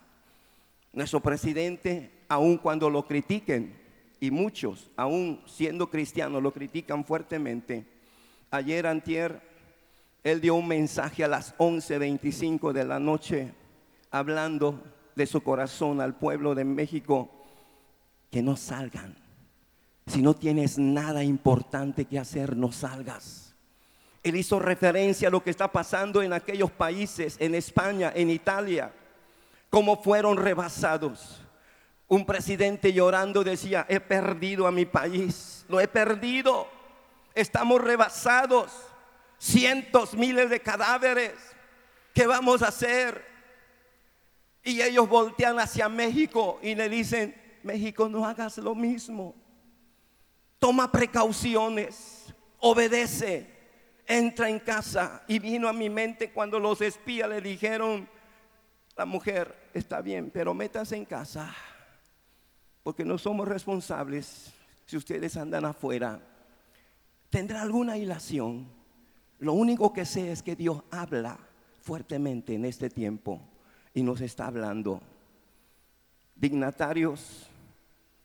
Nuestro 0.92 1.20
presidente, 1.20 2.10
aun 2.28 2.58
cuando 2.58 2.90
lo 2.90 3.06
critiquen, 3.06 3.80
y 4.20 4.30
muchos, 4.30 4.90
aún 4.96 5.42
siendo 5.46 5.90
cristianos, 5.90 6.42
lo 6.42 6.52
critican 6.52 7.04
fuertemente, 7.04 7.86
ayer 8.50 8.86
antier, 8.86 9.40
él 10.22 10.40
dio 10.40 10.54
un 10.54 10.68
mensaje 10.68 11.24
a 11.24 11.28
las 11.28 11.56
11.25 11.58 12.72
de 12.72 12.84
la 12.84 13.00
noche, 13.00 13.52
hablando 14.10 14.80
de 15.16 15.26
su 15.26 15.42
corazón 15.42 16.00
al 16.00 16.14
pueblo 16.14 16.54
de 16.54 16.64
México, 16.64 17.30
que 18.30 18.42
no 18.42 18.56
salgan. 18.56 19.16
Si 20.06 20.22
no 20.22 20.34
tienes 20.34 20.78
nada 20.78 21.24
importante 21.24 22.04
que 22.04 22.18
hacer, 22.18 22.56
no 22.56 22.70
salgas. 22.70 23.54
Él 24.22 24.36
hizo 24.36 24.60
referencia 24.60 25.28
a 25.28 25.30
lo 25.30 25.42
que 25.42 25.50
está 25.50 25.72
pasando 25.72 26.22
en 26.22 26.32
aquellos 26.32 26.70
países, 26.70 27.36
en 27.40 27.54
España, 27.54 28.12
en 28.14 28.30
Italia, 28.30 28.92
cómo 29.72 30.00
fueron 30.00 30.36
rebasados. 30.36 31.40
Un 32.06 32.24
presidente 32.26 32.92
llorando 32.92 33.42
decía, 33.42 33.86
he 33.88 33.98
perdido 33.98 34.68
a 34.68 34.70
mi 34.70 34.84
país, 34.84 35.64
lo 35.66 35.80
he 35.80 35.88
perdido, 35.88 36.68
estamos 37.34 37.80
rebasados, 37.80 38.70
cientos, 39.38 40.14
miles 40.14 40.50
de 40.50 40.60
cadáveres, 40.60 41.32
¿qué 42.14 42.28
vamos 42.28 42.62
a 42.62 42.68
hacer? 42.68 43.24
Y 44.62 44.80
ellos 44.80 45.08
voltean 45.08 45.58
hacia 45.58 45.88
México 45.88 46.60
y 46.62 46.74
le 46.74 46.88
dicen, 46.88 47.34
México, 47.64 48.08
no 48.08 48.24
hagas 48.26 48.58
lo 48.58 48.74
mismo 48.74 49.34
toma 50.62 50.92
precauciones, 50.92 52.32
obedece, 52.60 53.48
entra 54.06 54.48
en 54.48 54.60
casa. 54.60 55.24
Y 55.26 55.40
vino 55.40 55.68
a 55.68 55.72
mi 55.72 55.90
mente 55.90 56.30
cuando 56.30 56.60
los 56.60 56.80
espías 56.80 57.28
le 57.28 57.40
dijeron, 57.40 58.08
la 58.96 59.04
mujer 59.04 59.70
está 59.72 60.00
bien, 60.00 60.30
pero 60.32 60.54
métase 60.54 60.96
en 60.96 61.04
casa, 61.04 61.54
porque 62.82 63.04
no 63.04 63.18
somos 63.18 63.48
responsables 63.48 64.52
si 64.86 64.96
ustedes 64.96 65.36
andan 65.36 65.64
afuera. 65.64 66.20
¿Tendrá 67.30 67.62
alguna 67.62 67.96
ilación? 67.96 68.66
Lo 69.38 69.54
único 69.54 69.92
que 69.92 70.04
sé 70.04 70.30
es 70.30 70.42
que 70.42 70.54
Dios 70.54 70.82
habla 70.90 71.38
fuertemente 71.80 72.54
en 72.54 72.64
este 72.64 72.90
tiempo 72.90 73.40
y 73.94 74.02
nos 74.02 74.20
está 74.20 74.46
hablando. 74.46 75.00
Dignatarios, 76.34 77.48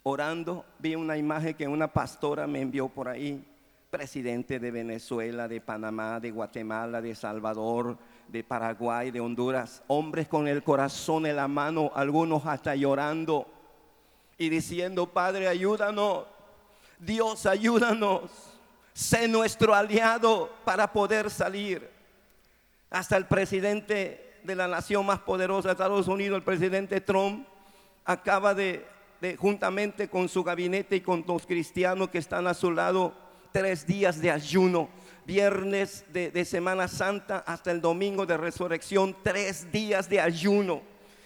orando, 0.03 0.65
vi 0.79 0.95
una 0.95 1.17
imagen 1.17 1.55
que 1.55 1.67
una 1.67 1.91
pastora 1.91 2.47
me 2.47 2.61
envió 2.61 2.89
por 2.89 3.07
ahí, 3.07 3.43
presidente 3.89 4.59
de 4.59 4.71
Venezuela, 4.71 5.47
de 5.47 5.61
Panamá, 5.61 6.19
de 6.19 6.31
Guatemala, 6.31 7.01
de 7.01 7.15
Salvador, 7.15 7.97
de 8.27 8.43
Paraguay, 8.43 9.11
de 9.11 9.19
Honduras, 9.19 9.83
hombres 9.87 10.27
con 10.27 10.47
el 10.47 10.63
corazón 10.63 11.25
en 11.25 11.35
la 11.35 11.47
mano, 11.47 11.91
algunos 11.95 12.45
hasta 12.45 12.75
llorando 12.75 13.47
y 14.37 14.49
diciendo, 14.49 15.07
Padre, 15.07 15.47
ayúdanos, 15.47 16.25
Dios, 16.99 17.45
ayúdanos, 17.45 18.23
sé 18.93 19.27
nuestro 19.27 19.73
aliado 19.73 20.51
para 20.65 20.91
poder 20.91 21.29
salir. 21.29 21.89
Hasta 22.89 23.17
el 23.17 23.25
presidente 23.25 24.39
de 24.43 24.55
la 24.55 24.67
nación 24.67 25.05
más 25.05 25.19
poderosa 25.19 25.69
de 25.69 25.73
Estados 25.73 26.07
Unidos, 26.07 26.37
el 26.37 26.43
presidente 26.43 27.01
Trump, 27.01 27.47
acaba 28.05 28.53
de 28.53 28.85
juntamente 29.37 30.09
con 30.09 30.29
su 30.29 30.43
gabinete 30.43 30.97
y 30.97 31.01
con 31.01 31.23
los 31.27 31.45
cristianos 31.45 32.09
que 32.09 32.19
están 32.19 32.47
a 32.47 32.53
su 32.53 32.71
lado, 32.71 33.13
tres 33.51 33.85
días 33.87 34.21
de 34.21 34.31
ayuno, 34.31 34.89
viernes 35.27 36.05
de, 36.13 36.45
Semana 36.45 36.87
Santa 36.87 37.43
hasta 37.45 37.69
el 37.69 37.81
domingo 37.81 38.25
de 38.25 38.37
resurrección, 38.37 39.15
tres 39.21 39.69
días 39.69 40.07
de 40.07 40.21
ayuno. 40.21 40.81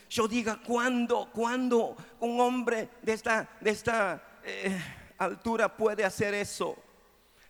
Yo 0.09 0.27
diga, 0.27 0.59
¿cuándo, 0.65 1.29
cuándo 1.31 1.95
un 2.19 2.39
hombre 2.41 2.89
de 3.03 3.13
esta, 3.13 3.47
de 3.61 3.69
esta 3.69 4.21
eh, 4.43 4.75
altura 5.19 5.77
puede 5.77 6.03
hacer 6.03 6.33
eso? 6.33 6.75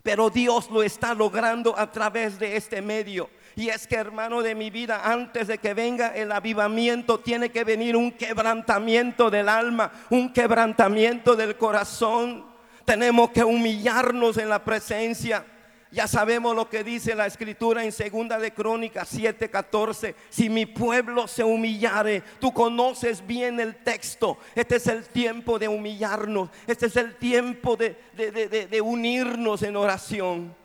Pero 0.04 0.30
Dios 0.30 0.70
lo 0.70 0.84
está 0.84 1.14
logrando 1.14 1.78
a 1.78 1.90
través 1.90 2.38
de 2.38 2.58
este 2.58 2.82
medio. 2.82 3.30
Y 3.56 3.70
es 3.70 3.88
que 3.88 3.96
hermano 3.96 4.42
de 4.42 4.54
mi 4.54 4.70
vida, 4.70 5.02
antes 5.10 5.48
de 5.48 5.58
que 5.58 5.74
venga 5.74 6.10
el 6.10 6.34
avivamiento, 6.34 7.20
tiene 7.20 7.50
que 7.50 7.64
venir 7.64 7.96
un 7.96 8.12
quebrantamiento 8.12 9.30
del 9.30 9.48
alma, 9.48 9.92
un 10.10 10.34
quebrantamiento 10.34 11.38
del 11.38 11.56
corazón. 11.56 12.46
Tenemos 12.84 13.30
que 13.30 13.44
humillarnos 13.44 14.38
en 14.38 14.50
la 14.50 14.64
presencia. 14.64 15.46
Ya 15.92 16.08
sabemos 16.08 16.56
lo 16.56 16.70
que 16.70 16.84
dice 16.84 17.16
la 17.16 17.26
escritura 17.26 17.84
en 17.84 17.92
segunda 17.92 18.40
de 18.40 18.54
Crónicas 18.54 19.14
7:14. 19.14 20.16
Si 20.30 20.50
mi 20.50 20.66
pueblo 20.66 21.28
se 21.28 21.44
humillare, 21.44 22.24
tú 22.40 22.54
conoces 22.54 23.26
bien 23.26 23.60
el 23.60 23.76
texto. 23.84 24.38
Este 24.56 24.78
es 24.78 24.88
el 24.88 25.06
tiempo 25.10 25.60
de 25.60 25.68
humillarnos. 25.68 26.50
Este 26.66 26.86
es 26.86 26.96
el 26.96 27.16
tiempo 27.16 27.76
de, 27.76 27.98
de 28.16 28.82
unirnos 28.82 29.64
en 29.64 29.76
oración 29.76 30.62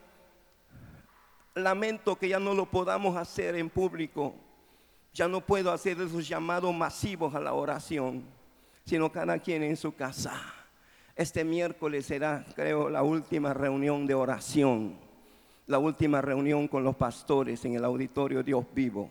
lamento 1.56 2.16
que 2.16 2.28
ya 2.28 2.38
no 2.38 2.54
lo 2.54 2.66
podamos 2.66 3.16
hacer 3.16 3.56
en 3.56 3.68
público. 3.68 4.34
Ya 5.12 5.26
no 5.26 5.40
puedo 5.40 5.72
hacer 5.72 6.00
esos 6.00 6.28
llamados 6.28 6.72
masivos 6.74 7.34
a 7.34 7.40
la 7.40 7.54
oración, 7.54 8.24
sino 8.84 9.10
cada 9.10 9.38
quien 9.38 9.62
en 9.62 9.76
su 9.76 9.94
casa. 9.94 10.40
Este 11.14 11.42
miércoles 11.42 12.04
será, 12.04 12.44
creo, 12.54 12.90
la 12.90 13.02
última 13.02 13.54
reunión 13.54 14.06
de 14.06 14.14
oración, 14.14 14.98
la 15.66 15.78
última 15.78 16.20
reunión 16.20 16.68
con 16.68 16.84
los 16.84 16.94
pastores 16.94 17.64
en 17.64 17.74
el 17.74 17.84
auditorio 17.84 18.42
Dios 18.42 18.64
vivo. 18.74 19.10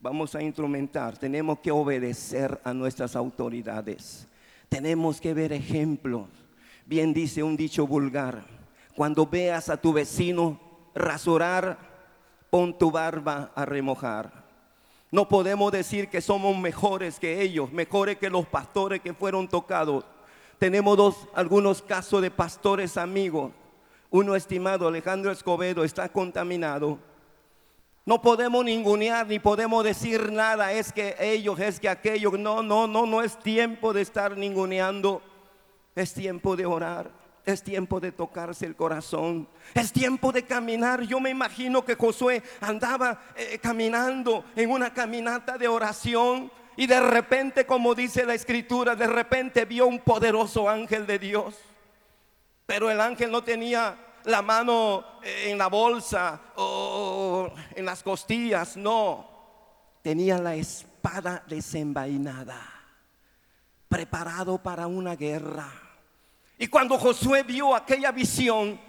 Vamos 0.00 0.34
a 0.34 0.42
instrumentar, 0.42 1.18
tenemos 1.18 1.58
que 1.60 1.70
obedecer 1.70 2.60
a 2.64 2.72
nuestras 2.72 3.14
autoridades, 3.14 4.26
tenemos 4.68 5.20
que 5.20 5.34
ver 5.34 5.52
ejemplos. 5.52 6.26
Bien 6.86 7.12
dice 7.12 7.42
un 7.42 7.56
dicho 7.56 7.86
vulgar, 7.86 8.42
cuando 8.96 9.26
veas 9.26 9.68
a 9.68 9.76
tu 9.76 9.92
vecino 9.92 10.58
rasurar, 10.94 11.78
pon 12.48 12.76
tu 12.76 12.90
barba 12.90 13.52
a 13.54 13.64
remojar. 13.64 14.40
No 15.12 15.28
podemos 15.28 15.70
decir 15.70 16.08
que 16.08 16.20
somos 16.20 16.56
mejores 16.56 17.18
que 17.18 17.42
ellos, 17.42 17.72
mejores 17.72 18.16
que 18.16 18.30
los 18.30 18.46
pastores 18.46 19.00
que 19.00 19.12
fueron 19.12 19.48
tocados. 19.48 20.04
Tenemos 20.58 20.96
dos, 20.96 21.28
algunos 21.34 21.82
casos 21.82 22.22
de 22.22 22.30
pastores 22.30 22.96
amigos. 22.96 23.52
Uno 24.10 24.34
estimado, 24.34 24.88
Alejandro 24.88 25.30
Escobedo, 25.30 25.84
está 25.84 26.08
contaminado. 26.08 26.98
No 28.04 28.20
podemos 28.20 28.64
ningunear 28.64 29.26
ni 29.26 29.38
podemos 29.38 29.84
decir 29.84 30.32
nada, 30.32 30.72
es 30.72 30.92
que 30.92 31.14
ellos, 31.20 31.60
es 31.60 31.78
que 31.78 31.88
aquellos. 31.88 32.38
No, 32.38 32.62
no, 32.62 32.88
no, 32.88 33.06
no 33.06 33.22
es 33.22 33.38
tiempo 33.38 33.92
de 33.92 34.02
estar 34.02 34.36
ninguneando. 34.36 35.22
Es 35.94 36.12
tiempo 36.12 36.56
de 36.56 36.66
orar. 36.66 37.10
Es 37.44 37.62
tiempo 37.62 38.00
de 38.00 38.10
tocarse 38.10 38.66
el 38.66 38.74
corazón. 38.74 39.48
Es 39.74 39.92
tiempo 39.92 40.32
de 40.32 40.44
caminar. 40.44 41.02
Yo 41.02 41.20
me 41.20 41.30
imagino 41.30 41.84
que 41.84 41.94
Josué 41.94 42.42
andaba 42.60 43.20
eh, 43.36 43.58
caminando 43.62 44.44
en 44.56 44.70
una 44.70 44.92
caminata 44.92 45.56
de 45.56 45.68
oración 45.68 46.50
y 46.76 46.86
de 46.86 47.00
repente, 47.00 47.66
como 47.66 47.94
dice 47.94 48.24
la 48.24 48.34
escritura, 48.34 48.96
de 48.96 49.06
repente 49.06 49.64
vio 49.64 49.86
un 49.86 50.00
poderoso 50.00 50.68
ángel 50.68 51.06
de 51.06 51.18
Dios. 51.18 51.54
Pero 52.70 52.88
el 52.88 53.00
ángel 53.00 53.32
no 53.32 53.42
tenía 53.42 53.96
la 54.26 54.42
mano 54.42 55.04
en 55.24 55.58
la 55.58 55.66
bolsa 55.66 56.40
o 56.54 57.52
en 57.74 57.84
las 57.84 58.00
costillas, 58.00 58.76
no. 58.76 59.28
Tenía 60.02 60.38
la 60.38 60.54
espada 60.54 61.42
desenvainada, 61.48 62.62
preparado 63.88 64.62
para 64.62 64.86
una 64.86 65.16
guerra. 65.16 65.66
Y 66.58 66.68
cuando 66.68 66.96
Josué 66.96 67.42
vio 67.42 67.74
aquella 67.74 68.12
visión, 68.12 68.80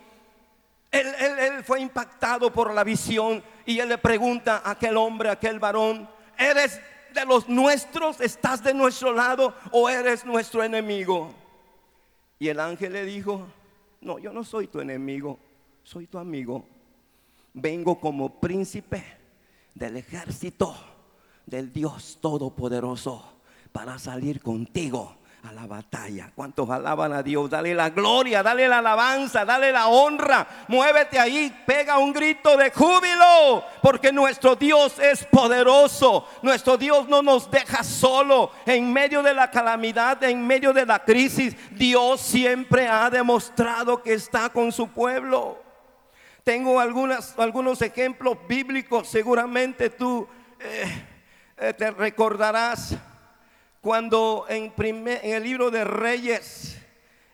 él, 0.92 1.08
él, 1.40 1.64
fue 1.64 1.82
impactado 1.82 2.54
por 2.54 2.72
la 2.76 2.84
visión 2.84 3.44
y 3.66 3.80
él 3.80 3.90
le 3.90 3.98
pregunta 3.98 4.62
a 4.64 4.72
aquel 4.72 4.96
hombre, 4.96 5.30
a 5.30 5.32
aquel 5.32 5.58
varón, 5.58 6.08
¿eres 6.38 6.80
de 7.16 7.26
los 7.26 7.50
nuestros? 7.50 8.22
¿Estás 8.22 8.64
de 8.64 8.76
nuestro 8.76 9.12
lado 9.12 9.56
o 9.72 9.90
eres 9.90 10.24
nuestro 10.24 10.64
enemigo? 10.64 11.34
Y 12.38 12.48
el 12.50 12.60
ángel 12.60 12.94
le 12.94 13.06
dijo, 13.06 13.48
no, 14.02 14.20
yo 14.20 14.34
no 14.34 14.44
soy 14.44 14.68
tu 14.68 14.80
enemigo, 14.80 15.40
soy 15.84 16.08
tu 16.08 16.18
amigo. 16.18 16.66
Vengo 17.54 18.00
como 18.00 18.40
príncipe 18.40 19.04
del 19.76 19.98
ejército 19.98 20.76
del 21.46 21.72
Dios 21.72 22.18
Todopoderoso 22.22 23.24
para 23.72 24.00
salir 24.00 24.42
contigo 24.42 25.18
a 25.44 25.52
la 25.52 25.66
batalla. 25.66 26.32
¿Cuántos 26.36 26.70
alaban 26.70 27.14
a 27.14 27.24
Dios? 27.24 27.50
Dale 27.50 27.74
la 27.74 27.90
gloria, 27.90 28.44
dale 28.44 28.68
la 28.68 28.78
alabanza, 28.78 29.44
dale 29.44 29.72
la 29.72 29.88
honra. 29.88 30.48
Muévete 30.68 31.20
ahí, 31.20 31.56
pega 31.66 31.98
un 31.98 32.14
grito 32.14 32.56
de 32.58 32.72
júbilo, 32.72 33.64
porque 33.82 34.12
nuestro 34.12 34.56
Dios 34.56 35.00
es 35.00 35.26
poderoso. 35.26 36.28
Nuestro 36.42 36.78
Dios 36.78 37.08
no 37.08 37.22
nos 37.22 37.50
deja 37.50 37.84
solo 37.84 38.52
en 38.66 38.92
medio 38.94 39.24
de 39.24 39.34
la 39.34 39.50
calamidad, 39.50 40.24
en 40.24 40.46
medio 40.46 40.74
de 40.74 40.86
la 40.86 41.00
crisis. 41.00 41.56
Dios 41.72 42.22
siempre 42.22 42.88
ha 42.88 43.10
demostrado 43.10 44.04
que 44.04 44.14
está 44.14 44.50
con 44.50 44.72
su 44.72 44.90
pueblo. 44.90 45.62
Tengo 46.44 46.80
algunas, 46.80 47.38
algunos 47.38 47.82
ejemplos 47.82 48.38
bíblicos, 48.48 49.08
seguramente 49.08 49.90
tú 49.90 50.28
eh, 50.60 51.06
eh, 51.58 51.74
te 51.74 51.92
recordarás 51.92 52.98
cuando 53.82 54.46
en, 54.48 54.72
en 54.78 55.34
el 55.34 55.44
libro 55.44 55.72
de 55.72 55.84
Reyes, 55.84 56.78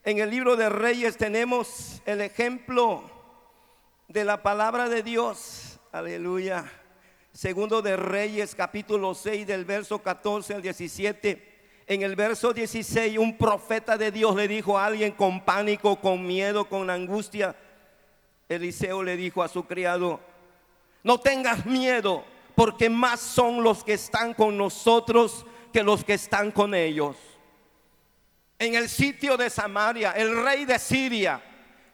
en 0.04 0.20
el 0.20 0.30
libro 0.30 0.56
de 0.56 0.70
Reyes 0.70 1.18
tenemos 1.18 2.02
el 2.06 2.22
ejemplo 2.22 3.04
de 4.08 4.24
la 4.24 4.42
palabra 4.42 4.88
de 4.88 5.04
Dios. 5.04 5.78
Aleluya. 5.92 6.72
Segundo 7.34 7.82
de 7.82 7.98
Reyes, 7.98 8.56
capítulo 8.56 9.14
6, 9.14 9.46
del 9.46 9.66
verso 9.66 10.00
14 10.02 10.56
al 10.56 10.62
17. 10.62 11.56
En 11.86 12.02
el 12.02 12.16
verso 12.16 12.54
16, 12.54 13.18
un 13.18 13.38
profeta 13.38 13.98
de 13.98 14.12
Dios 14.12 14.34
le 14.34 14.48
dijo 14.48 14.78
a 14.78 14.86
alguien 14.86 15.12
con 15.12 15.44
pánico, 15.44 15.98
con 16.00 16.26
miedo, 16.26 16.70
con 16.70 16.90
angustia. 16.90 17.56
Eliseo 18.48 19.04
le 19.04 19.18
dijo 19.18 19.44
a 19.44 19.50
su 19.50 19.66
criado, 19.66 20.22
no 21.04 21.20
tengas 21.20 21.66
miedo, 21.66 22.24
porque 22.56 22.90
más 22.90 23.20
son 23.20 23.62
los 23.62 23.84
que 23.84 23.94
están 23.94 24.34
con 24.34 24.58
nosotros 24.58 25.46
que 25.78 25.84
los 25.84 26.04
que 26.04 26.16
están 26.16 26.50
con 26.50 26.74
ellos. 26.74 27.16
En 28.58 28.74
el 28.74 28.90
sitio 28.90 29.38
de 29.38 29.48
Samaria, 29.48 30.14
el 30.14 30.44
rey 30.44 30.66
de 30.66 30.80
Siria 30.80 31.40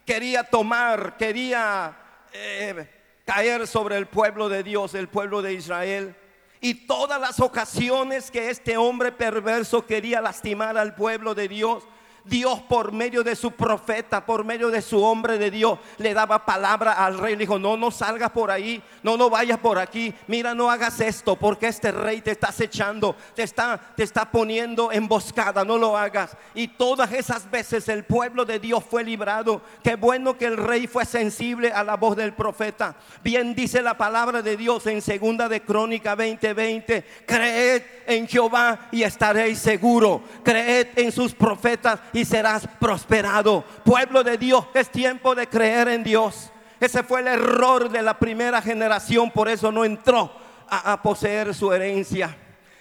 quería 0.06 0.42
tomar, 0.42 1.18
quería 1.18 1.94
eh, 2.32 2.88
caer 3.26 3.66
sobre 3.66 3.98
el 3.98 4.06
pueblo 4.06 4.48
de 4.48 4.62
Dios, 4.62 4.94
el 4.94 5.10
pueblo 5.10 5.42
de 5.42 5.52
Israel. 5.52 6.16
Y 6.62 6.86
todas 6.86 7.20
las 7.20 7.40
ocasiones 7.40 8.30
que 8.30 8.48
este 8.48 8.78
hombre 8.78 9.12
perverso 9.12 9.84
quería 9.84 10.22
lastimar 10.22 10.78
al 10.78 10.94
pueblo 10.94 11.34
de 11.34 11.46
Dios, 11.46 11.84
Dios 12.24 12.60
por 12.62 12.92
medio 12.92 13.22
de 13.22 13.36
su 13.36 13.52
profeta, 13.52 14.24
por 14.24 14.44
medio 14.44 14.70
de 14.70 14.80
su 14.80 15.02
hombre 15.02 15.36
de 15.38 15.50
Dios, 15.50 15.78
le 15.98 16.14
daba 16.14 16.44
palabra 16.44 16.92
al 16.92 17.18
rey. 17.18 17.34
Le 17.34 17.40
dijo, 17.40 17.58
no, 17.58 17.76
no 17.76 17.90
salgas 17.90 18.30
por 18.30 18.50
ahí, 18.50 18.82
no, 19.02 19.16
no 19.16 19.28
vayas 19.28 19.58
por 19.58 19.78
aquí. 19.78 20.14
Mira, 20.26 20.54
no 20.54 20.70
hagas 20.70 21.00
esto 21.00 21.36
porque 21.36 21.68
este 21.68 21.92
rey 21.92 22.22
te 22.22 22.30
está 22.30 22.48
acechando, 22.48 23.14
te 23.34 23.42
está, 23.42 23.78
te 23.94 24.02
está 24.02 24.30
poniendo 24.30 24.90
emboscada, 24.90 25.64
no 25.64 25.76
lo 25.76 25.96
hagas. 25.96 26.36
Y 26.54 26.68
todas 26.68 27.12
esas 27.12 27.50
veces 27.50 27.88
el 27.88 28.04
pueblo 28.04 28.44
de 28.44 28.58
Dios 28.58 28.82
fue 28.88 29.04
librado. 29.04 29.60
Qué 29.82 29.96
bueno 29.96 30.38
que 30.38 30.46
el 30.46 30.56
rey 30.56 30.86
fue 30.86 31.04
sensible 31.04 31.72
a 31.72 31.84
la 31.84 31.96
voz 31.96 32.16
del 32.16 32.32
profeta. 32.32 32.96
Bien 33.22 33.54
dice 33.54 33.82
la 33.82 33.98
palabra 33.98 34.40
de 34.40 34.56
Dios 34.56 34.86
en 34.86 35.02
segunda 35.02 35.48
de 35.48 35.60
Crónica 35.60 36.16
20:20. 36.16 37.04
Creed 37.26 37.82
en 38.06 38.26
Jehová 38.26 38.88
y 38.90 39.02
estaréis 39.02 39.58
seguros. 39.58 40.22
Creed 40.42 40.88
en 40.96 41.12
sus 41.12 41.34
profetas 41.34 42.00
y 42.14 42.24
serás 42.24 42.66
prosperado. 42.78 43.62
Pueblo 43.84 44.24
de 44.24 44.38
Dios, 44.38 44.64
es 44.72 44.88
tiempo 44.90 45.34
de 45.34 45.46
creer 45.46 45.88
en 45.88 46.02
Dios. 46.02 46.50
Ese 46.80 47.02
fue 47.02 47.20
el 47.20 47.26
error 47.26 47.90
de 47.90 48.02
la 48.02 48.18
primera 48.18 48.62
generación, 48.62 49.30
por 49.30 49.48
eso 49.48 49.70
no 49.70 49.84
entró 49.84 50.30
a, 50.68 51.02
poseer 51.02 51.54
su 51.54 51.72
herencia. 51.72 52.38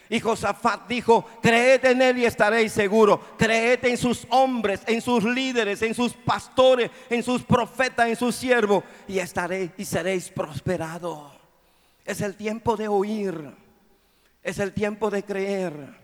Y 0.10 0.20
Josafat 0.20 0.88
dijo, 0.88 1.26
creed 1.42 1.86
en 1.86 2.02
él 2.02 2.20
y 2.20 2.26
estaréis 2.26 2.72
seguros. 2.72 3.20
Creed 3.38 3.84
en 3.86 3.98
sus 3.98 4.28
hombres, 4.30 4.82
en 4.86 5.02
sus 5.02 5.24
líderes, 5.24 5.82
en 5.82 5.96
sus 5.96 6.14
pastores, 6.14 6.92
en 7.10 7.24
sus 7.24 7.42
profetas, 7.42 8.10
en 8.10 8.16
sus 8.16 8.36
siervos. 8.36 8.84
Y 9.08 9.18
estaréis 9.18 9.72
y 9.78 9.86
seréis 9.86 10.30
prosperados. 10.30 11.32
Es 12.06 12.22
el 12.22 12.36
tiempo 12.36 12.78
de 12.78 12.88
oír. 12.88 13.56
Es 14.44 14.60
el 14.60 14.74
tiempo 14.74 15.10
de 15.10 15.24
creer. 15.24 16.03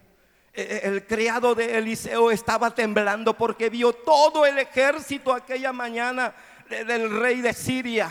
Eh, 0.54 0.62
eh, 0.62 0.82
el 0.84 1.06
criado 1.06 1.54
de 1.54 1.78
Eliseo 1.78 2.32
estaba 2.32 2.74
temblando 2.74 3.36
porque 3.38 3.70
vio 3.70 3.94
todo 3.94 4.46
el 4.46 4.58
ejército 4.58 5.34
aquella 5.34 5.72
mañana 5.72 6.34
del 6.70 7.20
rey 7.20 7.42
de 7.42 7.54
Siria. 7.54 8.10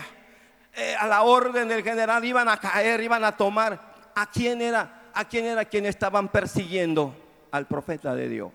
Eh, 0.73 0.95
a 0.97 1.07
la 1.07 1.23
orden 1.23 1.67
del 1.67 1.83
general 1.83 2.23
iban 2.23 2.47
a 2.47 2.57
caer, 2.57 3.01
iban 3.01 3.23
a 3.23 3.35
tomar. 3.35 4.11
¿A 4.15 4.29
quién 4.29 4.61
era? 4.61 5.09
¿A 5.13 5.25
quién 5.25 5.45
era 5.45 5.65
quien 5.65 5.85
estaban 5.85 6.29
persiguiendo? 6.29 7.15
Al 7.51 7.67
profeta 7.67 8.15
de 8.15 8.29
Dios. 8.29 8.51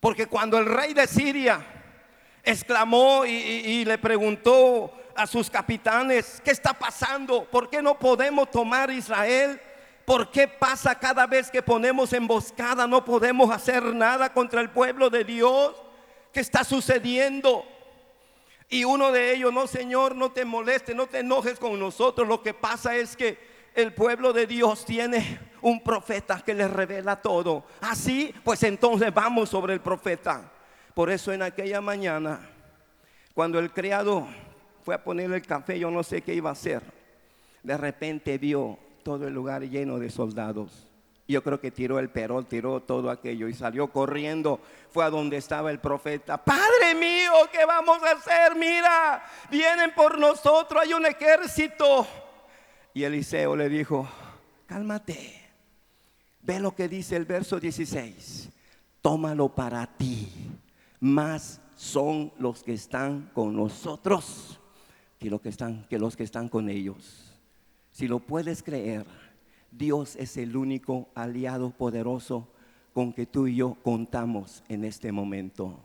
Porque 0.00 0.26
cuando 0.26 0.58
el 0.58 0.66
rey 0.66 0.94
de 0.94 1.06
Siria 1.06 1.60
exclamó 2.42 3.24
y 3.26 3.84
le 3.84 3.98
preguntó 3.98 4.92
a 5.16 5.26
sus 5.26 5.50
capitanes, 5.50 6.40
¿qué 6.44 6.50
está 6.50 6.72
pasando? 6.72 7.44
¿Por 7.44 7.70
qué 7.70 7.80
no 7.82 7.98
podemos 7.98 8.50
tomar 8.50 8.90
Israel? 8.90 9.60
¿Por 10.04 10.30
qué 10.30 10.46
pasa 10.46 10.98
cada 10.98 11.26
vez 11.26 11.50
que 11.50 11.62
ponemos 11.62 12.12
emboscada 12.12 12.86
no 12.86 13.04
podemos 13.04 13.50
hacer 13.50 13.82
nada 13.94 14.32
contra 14.32 14.60
el 14.60 14.70
pueblo 14.70 15.08
de 15.08 15.24
Dios? 15.24 15.74
¿Qué 16.32 16.40
está 16.40 16.62
sucediendo? 16.64 17.64
Y 18.68 18.84
uno 18.84 19.12
de 19.12 19.34
ellos, 19.34 19.52
no 19.52 19.66
Señor, 19.66 20.14
no 20.14 20.32
te 20.32 20.44
moleste, 20.44 20.94
no 20.94 21.06
te 21.06 21.20
enojes 21.20 21.58
con 21.58 21.78
nosotros. 21.78 22.28
Lo 22.28 22.42
que 22.42 22.52
pasa 22.52 22.96
es 22.96 23.16
que 23.16 23.38
el 23.74 23.94
pueblo 23.94 24.32
de 24.32 24.46
Dios 24.46 24.84
tiene 24.84 25.38
un 25.62 25.82
profeta 25.82 26.42
que 26.44 26.54
le 26.54 26.68
revela 26.68 27.20
todo. 27.20 27.64
Así, 27.80 28.34
pues 28.44 28.62
entonces 28.62 29.12
vamos 29.12 29.48
sobre 29.48 29.74
el 29.74 29.80
profeta. 29.80 30.50
Por 30.94 31.10
eso 31.10 31.32
en 31.32 31.42
aquella 31.42 31.80
mañana, 31.80 32.40
cuando 33.32 33.58
el 33.58 33.72
criado 33.72 34.26
fue 34.84 34.94
a 34.94 35.02
ponerle 35.02 35.36
el 35.36 35.46
café, 35.46 35.78
yo 35.78 35.90
no 35.90 36.02
sé 36.02 36.20
qué 36.22 36.34
iba 36.34 36.50
a 36.50 36.52
hacer. 36.52 36.82
De 37.62 37.76
repente 37.76 38.36
vio 38.38 38.78
todo 39.04 39.28
el 39.28 39.34
lugar 39.34 39.62
lleno 39.62 40.00
de 40.00 40.10
soldados. 40.10 40.88
Yo 41.28 41.42
creo 41.42 41.60
que 41.60 41.70
tiró 41.70 41.98
el 41.98 42.10
perol, 42.10 42.46
tiró 42.46 42.80
todo 42.80 43.10
aquello 43.10 43.48
y 43.48 43.54
salió 43.54 43.88
corriendo. 43.88 44.60
Fue 44.90 45.04
a 45.04 45.10
donde 45.10 45.36
estaba 45.36 45.70
el 45.70 45.78
profeta. 45.78 46.36
Padre 46.36 46.94
mío, 46.94 47.32
¿qué 47.52 47.64
vamos 47.64 48.02
a 48.02 48.10
hacer? 48.10 48.56
Mira, 48.56 49.24
vienen 49.50 49.92
por 49.94 50.18
nosotros, 50.18 50.82
hay 50.82 50.92
un 50.92 51.06
ejército. 51.06 52.06
Y 52.92 53.04
Eliseo 53.04 53.54
le 53.56 53.68
dijo, 53.68 54.08
cálmate. 54.66 55.40
Ve 56.42 56.60
lo 56.60 56.74
que 56.74 56.88
dice 56.88 57.16
el 57.16 57.24
verso 57.24 57.60
16. 57.60 58.50
Tómalo 59.00 59.48
para 59.48 59.86
ti. 59.86 60.30
Más 61.00 61.60
son 61.74 62.32
los 62.38 62.62
que 62.62 62.74
están 62.74 63.30
con 63.32 63.56
nosotros 63.56 64.60
que, 65.18 65.30
los 65.30 65.40
que 65.40 65.48
están, 65.48 65.84
que 65.84 65.98
los 65.98 66.16
que 66.16 66.22
están 66.22 66.50
con 66.50 66.68
ellos. 66.68 67.23
Si 67.94 68.08
lo 68.08 68.18
puedes 68.18 68.64
creer, 68.64 69.06
Dios 69.70 70.16
es 70.16 70.36
el 70.36 70.56
único 70.56 71.08
aliado 71.14 71.70
poderoso 71.70 72.48
con 72.92 73.12
que 73.12 73.24
tú 73.24 73.46
y 73.46 73.54
yo 73.54 73.76
contamos 73.84 74.64
en 74.68 74.84
este 74.84 75.12
momento. 75.12 75.78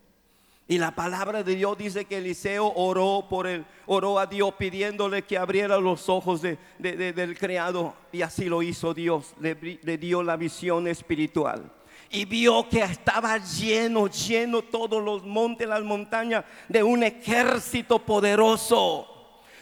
Y 0.67 0.80
la 0.80 0.95
palabra 0.95 1.43
de 1.43 1.54
Dios 1.54 1.78
dice 1.78 2.06
que 2.06 2.17
Eliseo 2.17 2.74
oró 2.76 3.28
por 3.30 3.45
él, 3.45 3.63
oró 3.86 4.17
a 4.17 4.26
Dios 4.26 4.56
pidiéndole 4.58 5.22
que 5.22 5.38
abriera 5.38 5.78
los 5.78 6.10
ojos 6.10 6.41
del 6.41 7.38
criado. 7.38 7.93
Y 8.12 8.24
así 8.24 8.45
lo 8.45 8.63
hizo 8.63 8.95
Dios, 8.95 9.36
le 9.39 9.98
dio 10.00 10.24
la 10.24 10.36
visión 10.36 10.88
espiritual. 10.88 11.72
Y 12.10 12.26
vio 12.26 12.67
que 12.67 12.82
estaba 12.82 13.38
lleno, 13.38 14.08
lleno 14.08 14.63
todos 14.63 15.04
los 15.04 15.24
montes, 15.24 15.67
las 15.67 15.84
montañas 15.84 16.43
de 16.67 16.82
un 16.82 17.04
ejército 17.04 18.04
poderoso, 18.04 19.06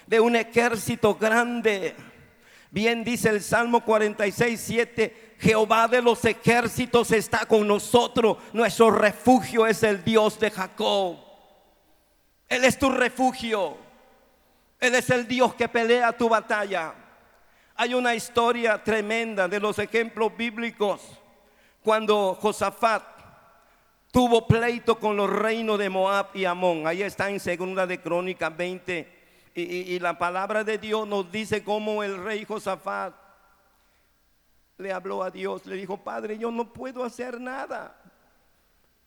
de 0.06 0.22
un 0.22 0.38
ejército 0.38 1.14
grande. 1.16 1.94
Bien 2.70 3.04
dice 3.04 3.30
el 3.30 3.42
Salmo 3.42 3.84
46, 3.84 4.62
7, 4.66 5.36
Jehová 5.40 5.88
de 5.88 6.02
los 6.02 6.24
ejércitos 6.26 7.12
está 7.12 7.46
con 7.46 7.68
nosotros, 7.68 8.38
nuestro 8.54 8.92
refugio 8.92 9.66
es 9.66 9.84
el 9.84 10.04
Dios 10.04 10.40
de 10.40 10.52
Jacob. 10.52 11.18
Él 12.48 12.64
es 12.64 12.78
tu 12.78 12.90
refugio. 12.90 13.78
Él 14.80 14.96
es 14.96 15.10
el 15.10 15.28
Dios 15.28 15.54
que 15.56 15.68
pelea 15.68 16.16
tu 16.16 16.30
batalla. 16.30 16.94
Hay 17.76 17.94
una 17.94 18.16
historia 18.16 18.84
tremenda 18.84 19.48
de 19.48 19.60
los 19.60 19.78
ejemplos 19.80 20.36
bíblicos 20.36 21.02
cuando 21.84 22.36
Josafat 22.36 23.04
tuvo 24.12 24.48
pleito 24.48 25.00
con 25.00 25.16
los 25.16 25.30
reinos 25.30 25.78
de 25.78 25.90
Moab 25.90 26.30
y 26.34 26.46
Amón. 26.46 26.88
Ahí 26.88 27.04
está 27.04 27.30
en 27.30 27.40
segunda 27.40 27.86
de 27.86 28.02
Crónicas 28.02 28.56
20. 28.56 29.17
Y, 29.60 29.98
la 29.98 30.20
palabra 30.20 30.63
de 30.63 30.78
Dios 30.78 31.08
nos 31.08 31.32
dice 31.32 31.63
cómo 31.63 32.04
el 32.04 32.24
rey 32.24 32.46
Josafat 32.46 33.15
le 34.78 34.93
habló 34.93 35.24
a 35.24 35.32
Dios, 35.32 35.65
le 35.65 35.76
dijo, 35.76 35.98
Padre, 35.98 36.38
yo 36.38 36.52
no 36.52 36.72
puedo 36.72 37.04
hacer 37.04 37.41
nada. 37.41 38.00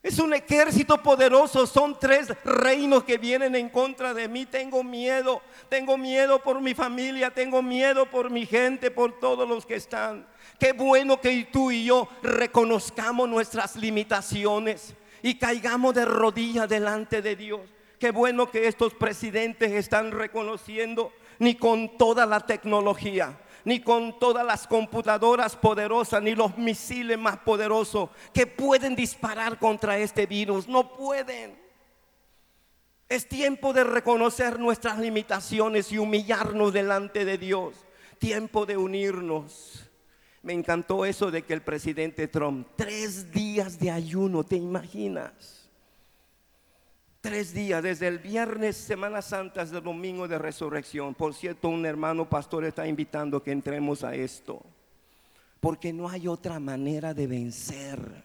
Es 0.03 0.19
un 0.19 0.35
ejército 0.35 1.01
poderoso, 1.01 1.69
son 1.69 1.97
tres 2.01 2.33
reinos 2.43 3.05
que 3.05 3.17
vienen 3.17 3.55
en 3.55 3.69
contra 3.69 4.13
de 4.13 4.27
mí. 4.27 4.45
Tengo 4.45 4.83
miedo, 4.83 5.41
tengo 5.69 5.97
miedo 5.97 6.43
por 6.43 6.61
mi 6.61 6.75
familia, 6.75 7.31
tengo 7.31 7.63
miedo 7.63 8.07
por 8.07 8.29
mi 8.29 8.45
gente, 8.45 8.91
por 8.91 9.21
todos 9.21 9.49
los 9.49 9.65
que 9.65 9.77
están. 9.77 10.27
Qué 10.59 10.73
bueno 10.73 11.21
que 11.21 11.47
tú 11.53 11.71
y 11.71 11.85
yo 11.85 12.09
reconozcamos 12.25 13.29
nuestras 13.29 13.77
limitaciones 13.77 14.95
y 15.23 15.39
caigamos 15.39 15.95
de 15.95 16.07
rodillas 16.07 16.69
delante 16.69 17.23
de 17.23 17.37
Dios. 17.37 17.61
Qué 18.01 18.13
bueno 18.13 18.51
que 18.51 18.67
estos 18.67 18.95
presidentes 18.95 19.73
están 19.73 20.11
reconociendo, 20.11 21.13
ni 21.39 21.55
con 21.55 21.99
toda 21.99 22.25
la 22.25 22.41
tecnología, 22.41 23.39
ni 23.67 23.81
con 23.81 24.19
todas 24.19 24.43
las 24.43 24.67
computadoras 24.67 25.55
poderosas, 25.55 26.23
ni 26.23 26.35
los 26.35 26.57
misiles 26.57 27.19
más 27.19 27.37
poderosos 27.41 28.09
que 28.33 28.47
pueden 28.47 28.97
disparar 28.97 29.59
contra 29.59 29.99
este 29.99 30.25
virus. 30.25 30.67
No 30.67 30.95
pueden. 30.95 31.59
Es 33.07 33.29
tiempo 33.29 33.75
de 33.75 33.85
reconocer 33.85 34.59
nuestras 34.59 34.99
limitaciones 34.99 35.93
y 35.93 35.99
humillarnos 35.99 36.73
delante 36.73 37.27
de 37.27 37.37
Dios. 37.37 37.75
Tiempo 38.19 38.65
de 38.65 38.79
unirnos. 38.79 39.91
Me 40.41 40.55
encantó 40.55 41.05
eso 41.05 41.31
de 41.31 41.43
que 41.43 41.53
el 41.53 41.61
presidente 41.61 42.29
Trump, 42.29 42.67
tres 42.77 43.31
días 43.31 43.79
de 43.79 43.91
ayuno, 43.91 44.43
¿te 44.43 44.57
imaginas? 44.57 45.60
Tres 47.21 47.53
días, 47.53 47.83
desde 47.83 48.09
el 48.09 48.19
viernes, 48.19 48.79
Semana 48.79 49.21
Santa, 49.21 49.61
hasta 49.61 49.77
el 49.77 49.85
domingo 49.85 50.27
de 50.27 50.39
resurrección. 50.39 51.15
Por 51.15 51.35
cierto, 51.35 51.69
un 51.69 51.85
hermano 51.85 52.27
pastor 52.27 52.65
está 52.65 52.87
invitando 52.87 53.43
que 53.43 53.53
entremos 53.53 54.05
a 54.05 54.15
esto. 54.15 54.63
Porque 55.61 55.93
no 55.93 56.09
hay 56.09 56.27
otra 56.27 56.59
manera 56.59 57.13
de 57.13 57.27
vencer, 57.27 58.25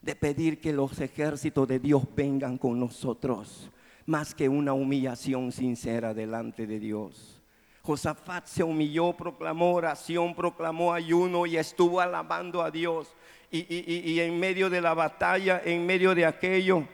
de 0.00 0.14
pedir 0.14 0.60
que 0.60 0.72
los 0.72 1.00
ejércitos 1.00 1.66
de 1.66 1.80
Dios 1.80 2.04
vengan 2.14 2.58
con 2.58 2.78
nosotros, 2.78 3.68
más 4.06 4.36
que 4.36 4.48
una 4.48 4.72
humillación 4.72 5.50
sincera 5.50 6.14
delante 6.14 6.64
de 6.64 6.78
Dios. 6.78 7.42
Josafat 7.82 8.46
se 8.46 8.62
humilló, 8.62 9.14
proclamó 9.14 9.74
oración, 9.74 10.36
proclamó 10.36 10.92
ayuno 10.92 11.44
y 11.44 11.56
estuvo 11.56 12.00
alabando 12.00 12.62
a 12.62 12.70
Dios. 12.70 13.08
Y, 13.50 13.66
y 13.68 14.20
en 14.20 14.38
medio 14.38 14.70
de 14.70 14.80
la 14.80 14.94
batalla, 14.94 15.60
en 15.64 15.84
medio 15.84 16.14
de 16.14 16.24
aquello, 16.24 16.86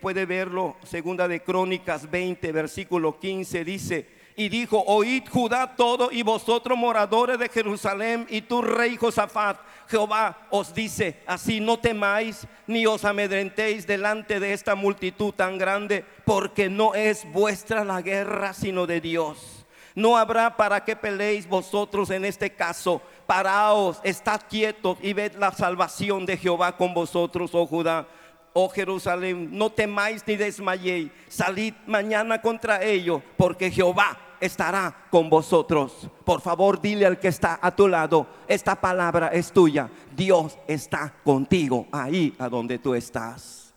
puede 0.00 0.26
verlo, 0.26 0.76
segunda 0.84 1.28
de 1.28 1.40
Crónicas 1.40 2.10
20, 2.10 2.50
versículo 2.52 3.18
15, 3.18 3.64
dice, 3.64 4.18
y 4.34 4.48
dijo, 4.48 4.82
oíd 4.86 5.28
Judá 5.28 5.74
todo 5.76 6.10
y 6.12 6.22
vosotros 6.22 6.78
moradores 6.78 7.38
de 7.38 7.48
Jerusalén 7.48 8.26
y 8.28 8.42
tu 8.42 8.62
rey 8.62 8.96
Josafat, 8.96 9.58
Jehová 9.88 10.46
os 10.50 10.74
dice, 10.74 11.20
así 11.26 11.60
no 11.60 11.78
temáis 11.78 12.46
ni 12.66 12.86
os 12.86 13.04
amedrentéis 13.04 13.86
delante 13.86 14.38
de 14.38 14.52
esta 14.52 14.74
multitud 14.74 15.32
tan 15.32 15.58
grande, 15.58 16.04
porque 16.24 16.68
no 16.68 16.94
es 16.94 17.30
vuestra 17.32 17.84
la 17.84 18.00
guerra, 18.00 18.52
sino 18.52 18.86
de 18.86 19.00
Dios. 19.00 19.66
No 19.94 20.16
habrá 20.16 20.56
para 20.56 20.84
que 20.84 20.94
peleéis 20.94 21.48
vosotros 21.48 22.10
en 22.10 22.24
este 22.24 22.50
caso. 22.50 23.02
Paraos, 23.26 23.98
estad 24.04 24.42
quietos 24.48 24.98
y 25.02 25.12
ved 25.12 25.34
la 25.34 25.50
salvación 25.50 26.26
de 26.26 26.36
Jehová 26.36 26.76
con 26.76 26.94
vosotros, 26.94 27.50
oh 27.54 27.66
Judá 27.66 28.06
oh 28.52 28.68
Jerusalén, 28.68 29.50
no 29.52 29.70
temáis 29.70 30.22
ni 30.26 30.36
desmayéis, 30.36 31.10
salid 31.28 31.74
mañana 31.86 32.40
contra 32.40 32.82
ellos, 32.82 33.22
porque 33.36 33.70
Jehová 33.70 34.18
estará 34.40 35.06
con 35.10 35.28
vosotros. 35.28 36.08
Por 36.24 36.40
favor, 36.40 36.80
dile 36.80 37.06
al 37.06 37.18
que 37.18 37.28
está 37.28 37.58
a 37.60 37.74
tu 37.74 37.88
lado, 37.88 38.26
esta 38.46 38.80
palabra 38.80 39.28
es 39.28 39.52
tuya. 39.52 39.90
Dios 40.16 40.58
está 40.66 41.14
contigo 41.24 41.86
ahí 41.92 42.34
a 42.38 42.48
donde 42.48 42.78
tú 42.78 42.94
estás. 42.94 43.74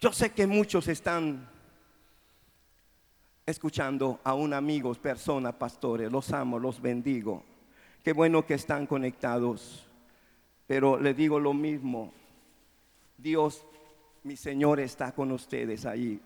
Yo 0.00 0.12
sé 0.12 0.30
que 0.30 0.46
muchos 0.46 0.88
están 0.88 1.48
escuchando 3.46 4.20
a 4.24 4.34
un 4.34 4.52
amigo, 4.54 4.92
persona, 4.94 5.52
pastores, 5.52 6.10
los 6.10 6.32
amo, 6.32 6.58
los 6.58 6.80
bendigo. 6.80 7.42
Qué 8.02 8.12
bueno 8.12 8.44
que 8.44 8.54
están 8.54 8.86
conectados. 8.86 9.86
Pero 10.66 10.98
le 10.98 11.14
digo 11.14 11.38
lo 11.38 11.52
mismo. 11.52 12.12
Dios 13.16 13.64
mi 14.24 14.36
Señor 14.36 14.80
está 14.80 15.12
con 15.12 15.30
ustedes 15.32 15.84
ahí. 15.84 16.18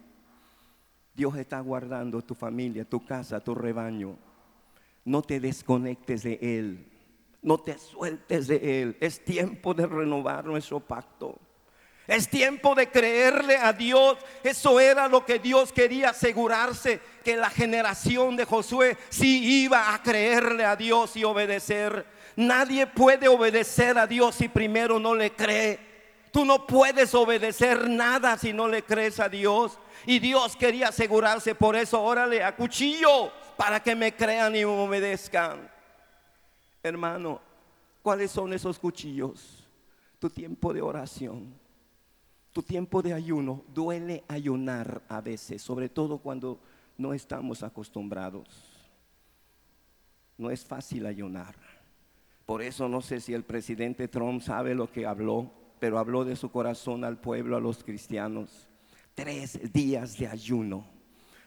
Dios 1.13 1.37
está 1.37 1.59
guardando 1.59 2.23
tu 2.23 2.33
familia, 2.35 2.85
tu 2.85 3.05
casa, 3.05 3.41
tu 3.41 3.57
rebaño. 3.57 4.17
No 5.05 5.21
te 5.21 5.41
desconectes 5.41 6.23
de 6.23 6.39
Él. 6.41 6.87
No 7.43 7.59
te 7.59 7.77
sueltes 7.77 8.47
de 8.47 8.83
Él. 8.83 8.97
Es 9.01 9.25
tiempo 9.25 9.75
de 9.75 9.87
renovar 9.87 10.45
nuestro 10.45 10.79
pacto. 10.79 11.41
Es 12.07 12.29
tiempo 12.29 12.77
de 12.77 12.89
creerle 12.89 13.57
a 13.57 13.73
Dios. 13.73 14.17
Eso 14.45 14.79
era 14.79 15.09
lo 15.09 15.27
que 15.27 15.41
Dios 15.41 15.73
quería 15.73 16.11
asegurarse, 16.11 17.01
que 17.25 17.37
la 17.37 17.51
generación 17.51 18.37
de 18.37 18.45
Josué 18.45 18.97
sí 19.09 19.65
iba 19.65 19.93
a 19.93 20.03
creerle 20.05 20.65
a 20.65 20.77
Dios 20.77 21.17
y 21.17 21.25
obedecer. 21.25 22.07
Nadie 22.37 22.87
puede 22.87 23.27
obedecer 23.27 23.99
a 23.99 24.07
Dios 24.07 24.37
si 24.37 24.49
primero 24.49 25.01
no 25.01 25.17
le 25.17 25.33
cree. 25.33 25.88
Tú 26.39 26.45
no 26.45 26.65
puedes 26.69 27.13
obedecer 27.17 27.91
nada 27.91 28.39
si 28.39 28.53
no 28.53 28.69
le 28.69 28.85
crees 28.85 29.19
a 29.19 29.29
Dios. 29.29 29.77
Y 30.07 30.21
Dios 30.21 30.55
quería 30.55 30.91
asegurarse, 30.91 31.57
por 31.57 31.75
eso 31.75 32.01
órale 32.01 32.45
a 32.45 32.55
cuchillo 32.55 33.33
para 33.57 33.83
que 33.83 33.97
me 33.97 34.15
crean 34.15 34.55
y 34.55 34.61
me 34.61 34.67
obedezcan. 34.67 35.69
Hermano, 36.81 37.41
¿cuáles 38.05 38.31
son 38.31 38.53
esos 38.53 38.79
cuchillos? 38.79 39.67
Tu 40.21 40.31
tiempo 40.31 40.73
de 40.73 40.81
oración, 40.81 41.53
tu 42.53 42.63
tiempo 42.63 43.03
de 43.03 43.15
ayuno. 43.15 43.65
Duele 43.75 44.23
ayunar 44.29 45.03
a 45.09 45.21
veces, 45.21 45.61
sobre 45.61 45.89
todo 45.89 46.19
cuando 46.19 46.61
no 46.97 47.15
estamos 47.15 47.65
acostumbrados. 47.65 48.47
No 50.37 50.53
es 50.53 50.65
fácil 50.65 51.05
ayunar. 51.07 51.57
Por 52.47 52.63
eso 52.63 52.89
no 52.89 53.03
sé 53.03 53.21
si 53.21 53.35
el 53.35 53.43
presidente 53.43 54.07
Trump 54.07 54.41
sabe 54.41 54.77
lo 54.77 54.89
que 54.89 55.05
habló 55.05 55.58
pero 55.79 55.99
habló 55.99 56.25
de 56.25 56.37
su 56.37 56.51
corazón 56.51 57.05
al 57.05 57.21
pueblo, 57.21 57.57
a 57.57 57.61
los 57.61 57.83
cristianos. 57.83 58.69
Tres 59.15 59.73
días 59.73 60.19
de 60.19 60.27
ayuno. 60.27 60.87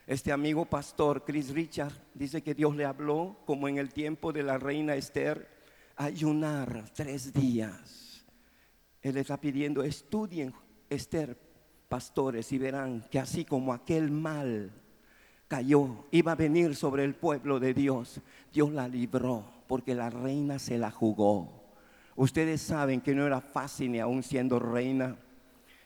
Este 0.08 0.32
amigo 0.32 0.66
pastor, 0.66 1.24
Chris 1.24 1.54
Richard, 1.54 1.94
dice 2.14 2.42
que 2.42 2.54
Dios 2.54 2.76
le 2.76 2.86
habló, 2.86 3.38
como 3.46 3.68
en 3.68 3.78
el 3.78 3.94
tiempo 3.94 4.34
de 4.34 4.44
la 4.44 4.58
reina 4.58 4.96
Esther, 4.96 5.48
ayunar 5.96 6.86
tres 6.94 7.32
días. 7.32 8.26
Él 9.02 9.18
está 9.18 9.40
pidiendo, 9.40 9.84
estudien 9.84 10.54
Esther, 10.90 11.38
pastores, 11.88 12.52
y 12.52 12.58
verán 12.58 13.06
que 13.10 13.20
así 13.20 13.46
como 13.46 13.74
aquel 13.74 14.12
mal 14.12 14.72
cayó, 15.48 16.06
iba 16.12 16.32
a 16.32 16.36
venir 16.36 16.76
sobre 16.76 17.04
el 17.04 17.16
pueblo 17.16 17.60
de 17.60 17.74
Dios, 17.74 18.22
Dios 18.54 18.72
la 18.72 18.88
libró, 18.88 19.46
porque 19.68 19.96
la 19.96 20.10
reina 20.10 20.60
se 20.60 20.78
la 20.78 20.92
jugó. 20.92 21.61
Ustedes 22.16 22.62
saben 22.62 23.02
que 23.02 23.16
no 23.16 23.26
era 23.26 23.42
fácil 23.42 23.92
ni 23.92 24.00
aún 24.00 24.24
siendo 24.24 24.60
reina, 24.60 25.16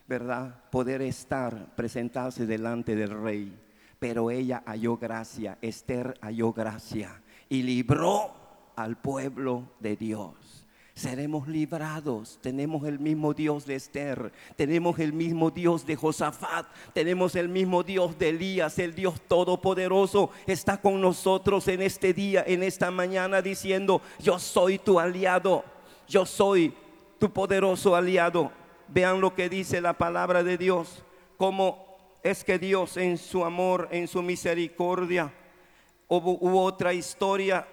¿verdad? 0.08 0.56
Poder 0.72 1.02
estar, 1.02 1.76
presentarse 1.76 2.46
delante 2.46 2.96
del 2.96 3.22
rey. 3.22 3.58
Pero 4.00 4.32
ella 4.32 4.64
halló 4.66 4.98
gracia, 4.98 5.58
Esther 5.62 6.18
halló 6.22 6.52
gracia 6.52 7.22
y 7.50 7.64
libró 7.64 8.34
al 8.76 8.98
pueblo 8.98 9.72
de 9.80 9.96
Dios. 9.96 10.66
Seremos 10.96 11.46
librados. 11.50 12.40
Tenemos 12.42 12.88
el 12.88 13.00
mismo 13.00 13.34
Dios 13.34 13.66
de 13.66 13.76
Esther. 13.76 14.32
Tenemos 14.56 14.98
el 15.00 15.12
mismo 15.12 15.52
Dios 15.52 15.86
de 15.86 15.98
Josafat. 15.98 16.68
Tenemos 16.94 17.36
el 17.36 17.50
mismo 17.50 17.84
Dios 17.84 18.18
de 18.18 18.30
Elías. 18.30 18.80
El 18.80 18.96
Dios 18.96 19.20
Todopoderoso 19.28 20.30
está 20.48 20.80
con 20.80 21.02
nosotros 21.02 21.68
en 21.68 21.82
este 21.82 22.14
día, 22.14 22.46
en 22.48 22.64
esta 22.64 22.92
mañana, 22.92 23.42
diciendo, 23.42 24.02
yo 24.20 24.40
soy 24.40 24.80
tu 24.80 24.98
aliado 24.98 25.66
yo 26.08 26.26
soy 26.26 26.74
tu 27.20 27.32
poderoso 27.32 27.96
aliado. 27.96 28.52
Vean 28.88 29.22
lo 29.22 29.34
que 29.34 29.50
dice 29.50 29.82
la 29.82 29.94
palabra 29.94 30.44
de 30.44 30.58
Dios, 30.58 31.04
cómo 31.38 31.98
es 32.24 32.44
que 32.44 32.60
Dios 32.60 32.98
en 32.98 33.18
su 33.18 33.46
amor, 33.46 33.88
en 33.92 34.08
su 34.08 34.22
misericordia, 34.22 35.32
hubo, 36.08 36.64
otra 36.64 36.94
historia, 36.94 37.68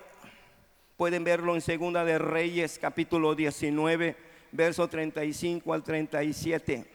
pueden 0.97 1.25
verlo 1.25 1.55
en 1.55 1.61
Segunda 1.61 2.05
de 2.05 2.19
Reyes, 2.19 2.79
capítulo 2.79 3.35
19, 3.35 4.17
verso 4.53 4.89
35 4.89 5.73
al 5.73 5.83
37, 5.83 6.87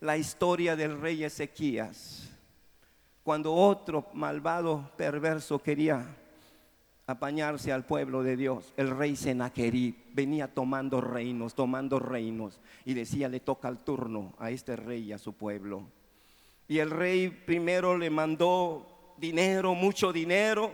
la 0.00 0.16
historia 0.16 0.76
del 0.76 1.00
rey 1.00 1.24
Ezequías. 1.24 2.30
Cuando 3.24 3.52
otro 3.54 4.06
malvado, 4.14 4.90
perverso 4.96 5.58
quería 5.58 6.16
apañarse 7.08 7.72
al 7.72 7.86
pueblo 7.86 8.22
de 8.22 8.36
Dios, 8.36 8.74
el 8.76 8.90
rey 8.90 9.16
Senaquerib 9.16 9.94
venía 10.12 10.52
tomando 10.52 11.00
reinos, 11.00 11.54
tomando 11.54 11.98
reinos, 11.98 12.60
y 12.84 12.92
decía, 12.92 13.30
le 13.30 13.40
toca 13.40 13.66
el 13.68 13.78
turno 13.78 14.34
a 14.38 14.50
este 14.50 14.76
rey 14.76 15.04
y 15.04 15.12
a 15.12 15.18
su 15.18 15.32
pueblo. 15.32 15.84
Y 16.68 16.80
el 16.80 16.90
rey 16.90 17.30
primero 17.30 17.96
le 17.96 18.10
mandó 18.10 19.14
dinero, 19.16 19.74
mucho 19.74 20.12
dinero. 20.12 20.70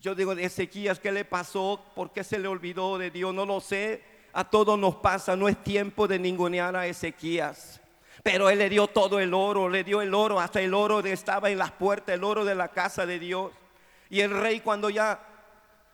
Yo 0.00 0.14
digo 0.14 0.34
de 0.34 0.44
Ezequías, 0.44 0.98
¿qué 0.98 1.12
le 1.12 1.26
pasó? 1.26 1.84
¿Por 1.94 2.12
qué 2.12 2.24
se 2.24 2.38
le 2.38 2.48
olvidó 2.48 2.96
de 2.96 3.10
Dios? 3.10 3.34
No 3.34 3.44
lo 3.44 3.60
sé. 3.60 4.02
A 4.32 4.48
todos 4.48 4.78
nos 4.78 4.96
pasa, 4.96 5.36
no 5.36 5.50
es 5.50 5.62
tiempo 5.62 6.08
de 6.08 6.18
ningunear 6.18 6.74
a 6.74 6.86
Ezequías. 6.86 7.78
Pero 8.22 8.48
él 8.48 8.58
le 8.58 8.70
dio 8.70 8.86
todo 8.86 9.20
el 9.20 9.34
oro, 9.34 9.68
le 9.68 9.84
dio 9.84 10.00
el 10.00 10.14
oro, 10.14 10.40
hasta 10.40 10.62
el 10.62 10.72
oro 10.72 11.02
de, 11.02 11.12
estaba 11.12 11.50
en 11.50 11.58
las 11.58 11.72
puertas, 11.72 12.14
el 12.14 12.24
oro 12.24 12.46
de 12.46 12.54
la 12.54 12.68
casa 12.68 13.04
de 13.04 13.18
Dios. 13.18 13.52
Y 14.10 14.20
el 14.20 14.30
rey 14.30 14.60
cuando 14.60 14.90
ya 14.90 15.18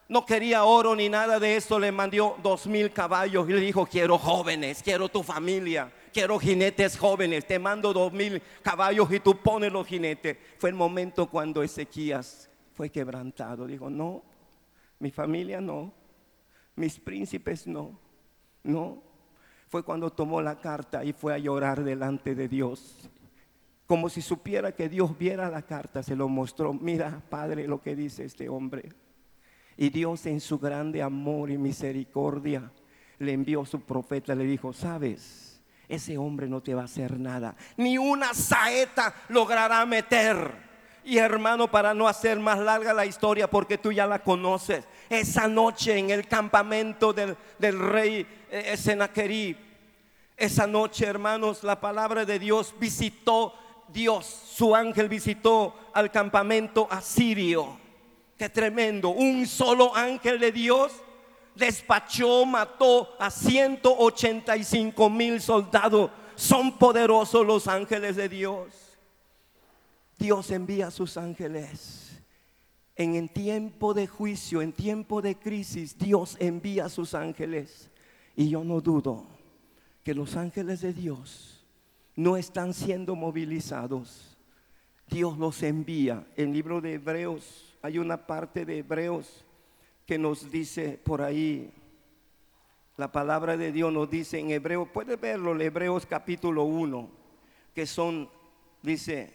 no 0.08 0.24
quería 0.24 0.64
oro 0.64 0.96
ni 0.96 1.08
nada 1.08 1.38
de 1.38 1.56
eso, 1.56 1.78
le 1.78 1.92
mandó 1.92 2.36
dos 2.42 2.66
mil 2.66 2.92
caballos 2.92 3.48
y 3.48 3.52
le 3.52 3.60
dijo, 3.60 3.86
quiero 3.86 4.18
jóvenes, 4.18 4.82
quiero 4.82 5.08
tu 5.08 5.22
familia, 5.22 5.92
quiero 6.12 6.38
jinetes 6.38 6.96
jóvenes, 6.96 7.46
te 7.46 7.58
mando 7.58 7.92
dos 7.92 8.12
mil 8.12 8.40
caballos 8.62 9.12
y 9.12 9.20
tú 9.20 9.36
pones 9.36 9.72
los 9.72 9.86
jinetes. 9.86 10.38
Fue 10.58 10.70
el 10.70 10.76
momento 10.76 11.26
cuando 11.26 11.62
Ezequías 11.62 12.48
fue 12.72 12.90
quebrantado. 12.90 13.66
Dijo, 13.66 13.90
no, 13.90 14.22
mi 14.98 15.10
familia 15.10 15.60
no, 15.60 15.92
mis 16.76 16.98
príncipes 16.98 17.66
no, 17.66 17.98
no. 18.62 19.02
Fue 19.68 19.82
cuando 19.82 20.10
tomó 20.10 20.40
la 20.40 20.60
carta 20.60 21.04
y 21.04 21.12
fue 21.12 21.34
a 21.34 21.38
llorar 21.38 21.82
delante 21.82 22.36
de 22.36 22.46
Dios. 22.48 23.10
Como 23.86 24.08
si 24.08 24.20
supiera 24.20 24.72
que 24.72 24.88
Dios 24.88 25.16
viera 25.16 25.48
la 25.48 25.62
carta, 25.62 26.02
se 26.02 26.16
lo 26.16 26.28
mostró. 26.28 26.72
Mira, 26.72 27.22
Padre, 27.28 27.68
lo 27.68 27.80
que 27.80 27.94
dice 27.94 28.24
este 28.24 28.48
hombre. 28.48 28.88
Y 29.76 29.90
Dios 29.90 30.26
en 30.26 30.40
su 30.40 30.58
grande 30.58 31.02
amor 31.02 31.50
y 31.50 31.58
misericordia 31.58 32.70
le 33.18 33.32
envió 33.32 33.64
su 33.64 33.80
profeta, 33.80 34.34
le 34.34 34.44
dijo, 34.44 34.72
sabes, 34.72 35.62
ese 35.88 36.18
hombre 36.18 36.48
no 36.48 36.62
te 36.62 36.74
va 36.74 36.82
a 36.82 36.86
hacer 36.86 37.18
nada. 37.18 37.54
Ni 37.76 37.98
una 37.98 38.34
saeta 38.34 39.14
logrará 39.28 39.84
meter. 39.86 40.66
Y 41.04 41.18
hermano, 41.18 41.70
para 41.70 41.94
no 41.94 42.08
hacer 42.08 42.40
más 42.40 42.58
larga 42.58 42.92
la 42.92 43.06
historia, 43.06 43.48
porque 43.48 43.78
tú 43.78 43.92
ya 43.92 44.06
la 44.06 44.18
conoces, 44.24 44.84
esa 45.08 45.46
noche 45.46 45.96
en 45.96 46.10
el 46.10 46.26
campamento 46.26 47.12
del, 47.12 47.36
rey 47.78 48.26
eh, 48.50 48.76
Senaquerib, 48.76 49.56
esa 50.36 50.66
noche, 50.66 51.06
hermanos, 51.06 51.62
la 51.62 51.80
palabra 51.80 52.24
de 52.24 52.40
Dios 52.40 52.74
visitó, 52.80 53.54
Dios, 53.88 54.26
su 54.26 54.74
ángel 54.74 55.08
visitó 55.08 55.74
al 55.92 56.10
campamento 56.10 56.86
asirio. 56.90 57.78
Qué 58.36 58.48
tremendo, 58.48 59.10
un 59.10 59.46
solo 59.46 59.94
ángel 59.94 60.38
de 60.38 60.52
Dios 60.52 60.92
despachó, 61.54 62.44
mató 62.44 63.16
a 63.18 63.30
185 63.30 65.10
mil 65.10 65.40
soldados. 65.40 66.10
Son 66.34 66.76
poderosos 66.78 67.46
los 67.46 67.66
ángeles 67.66 68.16
de 68.16 68.28
Dios. 68.28 68.98
Dios 70.18 70.50
envía 70.50 70.88
a 70.88 70.90
sus 70.90 71.16
ángeles. 71.16 72.20
En 72.94 73.14
el 73.14 73.30
tiempo 73.30 73.92
de 73.92 74.06
juicio, 74.06 74.62
en 74.62 74.72
tiempo 74.72 75.20
de 75.20 75.38
crisis, 75.38 75.98
Dios 75.98 76.36
envía 76.40 76.86
a 76.86 76.90
sus 76.90 77.14
ángeles. 77.14 77.90
Y 78.34 78.48
yo 78.50 78.64
no 78.64 78.80
dudo 78.80 79.26
que 80.02 80.14
los 80.14 80.36
ángeles 80.36 80.80
de 80.82 80.92
Dios 80.92 81.55
no 82.16 82.36
están 82.36 82.74
siendo 82.74 83.14
movilizados. 83.14 84.36
Dios 85.08 85.38
los 85.38 85.62
envía. 85.62 86.26
En 86.36 86.48
el 86.48 86.54
libro 86.54 86.80
de 86.80 86.94
Hebreos 86.94 87.76
hay 87.82 87.98
una 87.98 88.26
parte 88.26 88.64
de 88.64 88.78
Hebreos 88.78 89.44
que 90.06 90.18
nos 90.18 90.50
dice 90.50 90.98
por 91.04 91.22
ahí, 91.22 91.72
la 92.96 93.12
palabra 93.12 93.56
de 93.56 93.72
Dios 93.72 93.92
nos 93.92 94.08
dice 94.08 94.38
en 94.38 94.50
hebreo, 94.50 94.86
puede 94.86 95.16
verlo 95.16 95.52
en 95.52 95.60
Hebreos 95.60 96.06
capítulo 96.06 96.64
1, 96.64 97.10
que 97.74 97.86
son, 97.86 98.30
dice, 98.82 99.34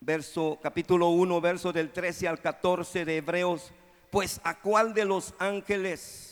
verso, 0.00 0.58
capítulo 0.60 1.10
1, 1.10 1.40
verso 1.40 1.72
del 1.72 1.92
13 1.92 2.26
al 2.26 2.40
14 2.40 3.04
de 3.04 3.18
Hebreos, 3.18 3.72
pues 4.10 4.40
a 4.42 4.58
cuál 4.60 4.92
de 4.94 5.04
los 5.04 5.34
ángeles, 5.38 6.29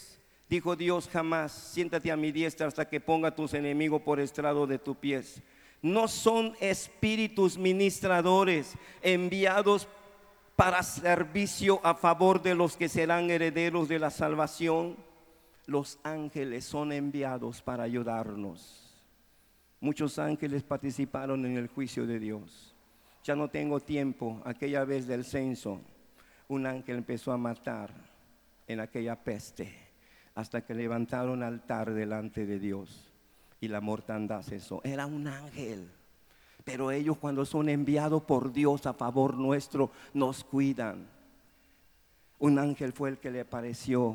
dijo 0.49 0.77
Dios 0.77 1.09
jamás, 1.09 1.53
siéntate 1.53 2.11
a 2.11 2.17
mi 2.17 2.33
diestra 2.33 2.67
hasta 2.67 2.89
que 2.89 3.01
ponga 3.01 3.35
tus 3.35 3.55
enemigos 3.55 4.03
por 4.03 4.21
estrado 4.21 4.67
de 4.67 4.79
tus 4.79 4.97
pies. 4.97 5.43
No 5.83 6.09
son 6.09 6.57
espíritus 6.61 7.57
ministradores 7.57 8.75
enviados 9.03 9.87
para 10.57 10.83
servicio 10.83 11.81
a 11.85 11.95
favor 11.95 12.43
de 12.43 12.55
los 12.55 12.77
que 12.77 12.89
serán 12.89 13.31
herederos 13.31 13.89
de 13.89 13.99
la 13.99 14.11
salvación. 14.11 14.97
Los 15.67 15.99
ángeles 16.03 16.65
son 16.65 16.93
enviados 16.93 17.63
para 17.63 17.85
ayudarnos. 17.85 18.85
Muchos 19.81 20.19
ángeles 20.19 20.65
participaron 20.65 21.47
en 21.47 21.57
el 21.57 21.69
juicio 21.69 22.07
de 22.07 22.19
Dios. 22.19 22.75
Ya 23.23 23.37
no 23.37 23.49
tengo 23.49 23.79
tiempo. 23.79 24.41
Aquella 24.45 24.85
vez 24.85 25.07
del 25.07 25.25
censo, 25.25 25.81
un 26.49 26.67
ángel 26.67 26.97
empezó 26.97 27.31
a 27.31 27.37
matar 27.37 27.93
en 28.67 28.81
aquella 28.81 29.15
peste 29.15 29.88
hasta 30.39 30.65
que 30.65 30.73
levantaron 30.73 31.43
altar 31.43 31.93
delante 31.93 32.47
de 32.47 32.61
Dios 32.61 33.11
y 33.61 33.67
la 33.67 33.81
mortandad 33.81 34.41
cesó. 34.43 34.81
Era 34.85 35.05
un 35.05 35.27
ángel. 35.27 35.91
Pero 36.63 36.93
ellos 36.93 37.19
cuando 37.19 37.45
son 37.45 37.69
enviados 37.69 38.23
por 38.23 38.53
Dios 38.53 38.87
a 38.87 38.93
favor 38.93 39.37
nuestro, 39.37 39.91
nos 40.15 40.45
cuidan. 40.45 41.09
Un 42.39 42.61
ángel 42.61 42.93
fue 42.93 43.09
el 43.09 43.19
que 43.19 43.33
le 43.33 43.41
apareció 43.41 44.15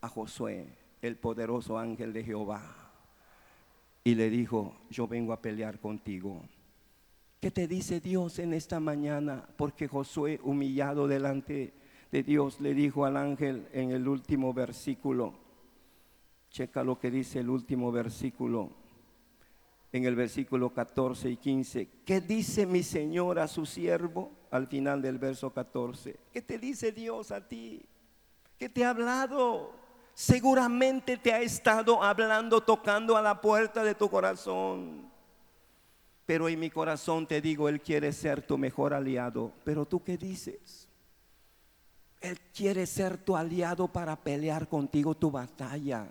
a 0.00 0.08
Josué, 0.08 0.68
el 1.02 1.16
poderoso 1.16 1.78
ángel 1.78 2.14
de 2.14 2.24
Jehová, 2.24 2.62
y 4.04 4.14
le 4.14 4.30
dijo, 4.30 4.74
yo 4.88 5.06
vengo 5.06 5.34
a 5.34 5.42
pelear 5.42 5.80
contigo. 5.80 6.40
¿Qué 7.40 7.50
te 7.50 7.68
dice 7.68 8.00
Dios 8.00 8.38
en 8.38 8.54
esta 8.54 8.80
mañana? 8.80 9.46
Porque 9.58 9.86
Josué, 9.86 10.40
humillado 10.42 11.06
delante 11.06 11.74
Dios, 12.22 12.60
le 12.60 12.74
dijo 12.74 13.04
al 13.04 13.16
ángel 13.16 13.68
en 13.72 13.90
el 13.90 14.06
último 14.08 14.52
versículo, 14.52 15.34
checa 16.50 16.84
lo 16.84 16.98
que 16.98 17.10
dice 17.10 17.40
el 17.40 17.50
último 17.50 17.92
versículo, 17.92 18.70
en 19.92 20.04
el 20.04 20.14
versículo 20.14 20.72
14 20.72 21.30
y 21.30 21.36
15. 21.36 21.88
¿Qué 22.04 22.20
dice 22.20 22.66
mi 22.66 22.82
Señor 22.82 23.38
a 23.38 23.48
su 23.48 23.66
siervo? 23.66 24.30
Al 24.50 24.66
final 24.66 25.02
del 25.02 25.18
verso 25.18 25.52
14. 25.52 26.16
¿Qué 26.32 26.42
te 26.42 26.58
dice 26.58 26.92
Dios 26.92 27.30
a 27.30 27.46
ti? 27.46 27.84
¿Qué 28.58 28.68
te 28.68 28.84
ha 28.84 28.90
hablado? 28.90 29.72
Seguramente 30.14 31.18
te 31.18 31.32
ha 31.32 31.40
estado 31.42 32.02
hablando, 32.02 32.62
tocando 32.62 33.16
a 33.16 33.22
la 33.22 33.40
puerta 33.40 33.84
de 33.84 33.94
tu 33.94 34.08
corazón. 34.08 35.10
Pero 36.24 36.48
en 36.48 36.58
mi 36.58 36.70
corazón 36.70 37.26
te 37.26 37.40
digo, 37.40 37.68
Él 37.68 37.80
quiere 37.80 38.12
ser 38.12 38.42
tu 38.42 38.56
mejor 38.58 38.94
aliado. 38.94 39.52
Pero 39.62 39.84
tú 39.84 40.02
qué 40.02 40.16
dices? 40.16 40.88
Él 42.26 42.38
quiere 42.54 42.86
ser 42.86 43.18
tu 43.18 43.36
aliado 43.36 43.86
para 43.88 44.16
pelear 44.16 44.68
contigo 44.68 45.14
tu 45.14 45.30
batalla 45.30 46.08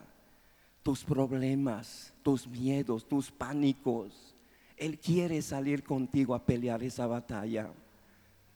tus 0.86 1.04
problemas, 1.04 2.13
tus 2.21 2.47
miedos, 2.47 3.08
tus 3.08 3.32
pánicos. 3.32 4.36
Él 4.78 4.99
quiere 4.99 5.41
salir 5.41 5.84
contigo 5.84 6.36
a 6.36 6.45
pelear 6.45 6.84
esa 6.84 7.08
batalla. 7.08 7.71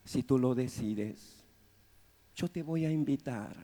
Si 0.06 0.22
tú 0.22 0.38
lo 0.38 0.54
decides, 0.54 1.44
yo 2.36 2.48
te 2.48 2.62
voy 2.62 2.86
a 2.86 2.92
invitar 2.92 3.56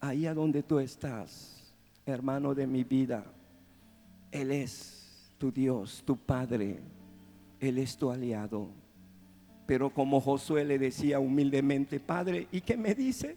ahí 0.00 0.26
a 0.26 0.34
donde 0.34 0.64
tú 0.64 0.80
estás, 0.80 1.72
hermano 2.04 2.56
de 2.56 2.66
mi 2.66 2.82
vida. 2.82 3.24
Él 4.32 4.50
es 4.50 5.32
tu 5.38 5.52
Dios, 5.52 6.02
tu 6.04 6.16
Padre. 6.16 6.80
Él 7.60 7.78
es 7.78 7.96
tu 7.96 8.10
aliado. 8.10 8.66
Pero 9.70 9.88
como 9.90 10.20
Josué 10.20 10.64
le 10.64 10.80
decía 10.80 11.20
humildemente, 11.20 12.00
Padre, 12.00 12.48
¿y 12.50 12.60
qué 12.60 12.76
me 12.76 12.92
dices? 12.92 13.36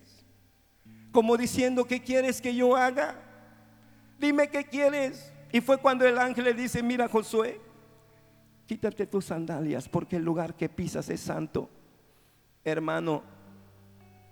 Como 1.12 1.38
diciendo, 1.38 1.86
¿qué 1.86 2.02
quieres 2.02 2.42
que 2.42 2.56
yo 2.56 2.76
haga? 2.76 3.22
dime 4.18 4.48
qué 4.48 4.64
quieres. 4.64 5.32
Y 5.52 5.62
fue 5.62 5.78
cuando 5.78 6.08
el 6.08 6.18
ángel 6.18 6.46
le 6.46 6.56
dice, 6.56 6.82
mira 6.82 7.08
Josué, 7.08 7.62
quítate 8.66 9.06
tus 9.06 9.26
sandalias 9.26 9.88
porque 9.88 10.16
el 10.16 10.24
lugar 10.24 10.56
que 10.56 10.70
pisas 10.70 11.08
es 11.10 11.22
santo. 11.22 11.70
Hermano, 12.64 13.22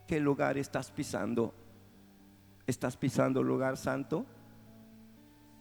¿qué 0.07 0.19
lugar 0.19 0.57
estás 0.57 0.89
pisando? 0.89 1.53
¿Estás 2.65 2.97
pisando 2.97 3.43
lugar 3.43 3.77
santo? 3.77 4.25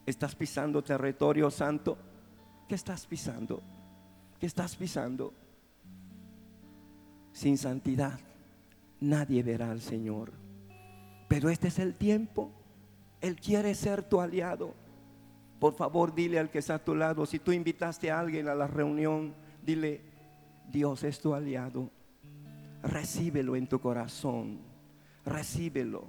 ¿Estás 0.07 0.35
pisando 0.35 0.83
territorio 0.83 1.50
santo? 1.50 1.98
¿Qué 2.66 2.76
estás 2.76 3.05
pisando? 3.05 3.62
¿Qué 4.38 4.46
estás 4.46 4.74
pisando? 4.74 5.35
Sin 7.33 7.59
santidad 7.59 8.19
nadie 9.01 9.43
verá 9.43 9.71
al 9.71 9.81
Señor. 9.81 10.33
Pero 11.29 11.49
este 11.49 11.69
es 11.69 11.79
el 11.79 11.95
tiempo 11.95 12.53
él 13.21 13.37
quiere 13.37 13.75
ser 13.75 14.03
tu 14.03 14.21
aliado. 14.21 14.75
Por 15.59 15.75
favor, 15.75 16.14
dile 16.14 16.38
al 16.38 16.51
que 16.51 16.59
está 16.59 16.77
a 16.77 16.85
tu 16.85 16.95
lado, 16.95 17.27
si 17.27 17.38
tú 17.38 17.53
invitaste 17.53 18.11
a 18.11 18.19
alguien 18.19 18.49
a 18.49 18.55
la 18.55 18.66
reunión, 18.66 19.35
dile, 19.62 20.01
Dios 20.71 21.05
es 21.05 21.21
tu 21.21 21.35
aliado. 21.35 21.90
Recíbelo 22.83 23.57
en 23.57 23.66
tu 23.66 23.79
corazón. 23.79 24.59
Recíbelo. 25.27 26.09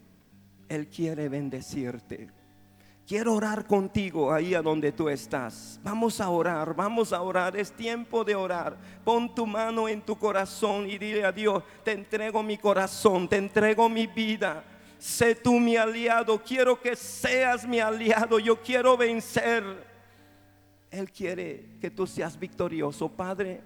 Él 0.70 0.88
quiere 0.88 1.28
bendecirte. 1.28 2.30
Quiero 3.12 3.34
orar 3.34 3.67
contigo 3.67 4.32
ahí 4.32 4.56
a 4.56 4.62
donde 4.62 4.93
tú 4.93 5.10
estás. 5.10 5.78
Vamos 5.84 6.21
a 6.21 6.30
orar, 6.30 6.74
vamos 6.74 7.12
a 7.12 7.21
orar. 7.21 7.58
Es 7.58 7.74
tiempo 7.74 8.24
de 8.24 8.36
orar. 8.36 8.78
Pon 9.04 9.36
tu 9.36 9.45
mano 9.45 9.89
en 9.89 10.02
tu 10.02 10.17
corazón 10.17 10.89
y 10.89 10.97
dile 10.97 11.26
a 11.26 11.32
Dios, 11.34 11.62
te 11.84 11.91
entrego 11.91 12.41
mi 12.41 12.58
corazón, 12.58 13.28
te 13.28 13.36
entrego 13.36 13.89
mi 13.89 14.08
vida. 14.08 14.63
Sé 14.97 15.36
tú 15.36 15.60
mi 15.60 15.76
aliado. 15.76 16.41
Quiero 16.41 16.80
que 16.80 16.95
seas 16.95 17.67
mi 17.67 17.82
aliado. 17.82 18.39
Yo 18.39 18.62
quiero 18.62 18.95
vencer. 18.95 19.62
Él 20.89 21.12
quiere 21.12 21.80
que 21.82 21.91
tú 21.91 22.08
seas 22.08 22.39
victorioso, 22.39 23.10
Padre. 23.10 23.60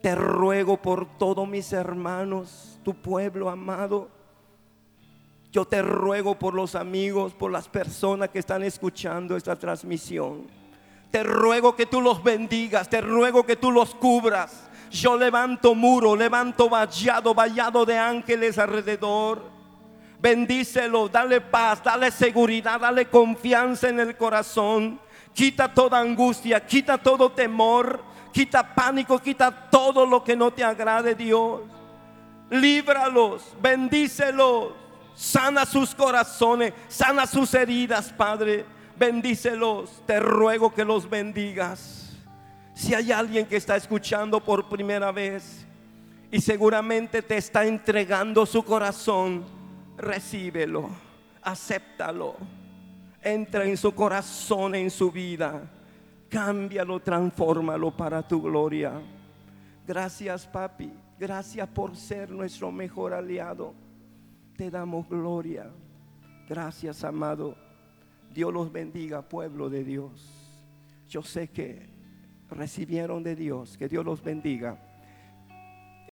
Te 0.00 0.14
ruego 0.14 0.80
por 0.80 1.18
todos 1.18 1.46
mis 1.46 1.70
hermanos, 1.74 2.80
tu 2.82 2.94
pueblo 2.94 3.50
amado. 3.50 4.08
Yo 5.54 5.64
te 5.64 5.82
ruego 5.82 6.36
por 6.36 6.52
los 6.52 6.74
amigos, 6.74 7.32
por 7.32 7.52
las 7.52 7.68
personas 7.68 8.30
que 8.30 8.40
están 8.40 8.64
escuchando 8.64 9.36
esta 9.36 9.54
transmisión. 9.54 10.48
Te 11.12 11.22
ruego 11.22 11.76
que 11.76 11.86
tú 11.86 12.00
los 12.00 12.24
bendigas, 12.24 12.90
te 12.90 13.00
ruego 13.00 13.46
que 13.46 13.54
tú 13.54 13.70
los 13.70 13.94
cubras. 13.94 14.68
Yo 14.90 15.16
levanto 15.16 15.76
muro, 15.76 16.16
levanto 16.16 16.68
vallado, 16.68 17.32
vallado 17.34 17.86
de 17.86 17.96
ángeles 17.96 18.58
alrededor. 18.58 19.44
Bendícelo, 20.20 21.08
dale 21.08 21.40
paz, 21.40 21.84
dale 21.84 22.10
seguridad, 22.10 22.80
dale 22.80 23.06
confianza 23.06 23.88
en 23.88 24.00
el 24.00 24.16
corazón. 24.16 24.98
Quita 25.32 25.72
toda 25.72 26.00
angustia, 26.00 26.66
quita 26.66 26.98
todo 26.98 27.30
temor 27.30 28.02
quita 28.32 28.74
pánico, 28.74 29.20
quita 29.20 29.52
todo 29.70 30.04
lo 30.04 30.24
que 30.24 30.34
no 30.34 30.50
te 30.50 30.64
agrade 30.64 31.14
Dios. 31.14 31.60
Líbralos, 32.50 33.54
bendícelos, 33.62 34.72
sana 35.14 35.66
sus 35.66 35.94
corazones, 35.94 36.72
sana 36.88 37.26
sus 37.26 37.52
heridas, 37.54 38.12
Padre. 38.12 38.64
Bendícelos, 38.96 40.02
te 40.06 40.20
ruego 40.20 40.72
que 40.72 40.84
los 40.84 41.08
bendigas. 41.08 42.16
Si 42.74 42.94
hay 42.94 43.12
alguien 43.12 43.46
que 43.46 43.56
está 43.56 43.76
escuchando 43.76 44.40
por 44.40 44.68
primera 44.68 45.12
vez 45.12 45.66
y 46.30 46.40
seguramente 46.40 47.22
te 47.22 47.36
está 47.36 47.64
entregando 47.64 48.46
su 48.46 48.62
corazón, 48.64 49.44
recíbelo, 49.96 50.90
acéptalo, 51.42 52.36
entra 53.22 53.64
en 53.64 53.76
su 53.76 53.94
corazón, 53.94 54.74
en 54.74 54.90
su 54.90 55.10
vida 55.10 55.62
Cámbialo, 56.34 56.98
transfórmalo 56.98 57.92
para 57.92 58.20
tu 58.26 58.42
gloria. 58.42 59.00
Gracias, 59.86 60.44
papi. 60.48 60.92
Gracias 61.16 61.68
por 61.68 61.96
ser 61.96 62.28
nuestro 62.28 62.72
mejor 62.72 63.14
aliado. 63.14 63.72
Te 64.56 64.70
damos 64.70 65.08
gloria. 65.08 65.70
Gracias, 66.48 67.02
amado. 67.04 67.56
Dios 68.32 68.52
los 68.52 68.70
bendiga, 68.72 69.22
pueblo 69.22 69.70
de 69.70 69.84
Dios. 69.84 70.30
Yo 71.08 71.22
sé 71.22 71.48
que 71.48 71.88
recibieron 72.50 73.22
de 73.22 73.34
Dios. 73.34 73.76
Que 73.76 73.88
Dios 73.88 74.04
los 74.04 74.22
bendiga. 74.22 74.78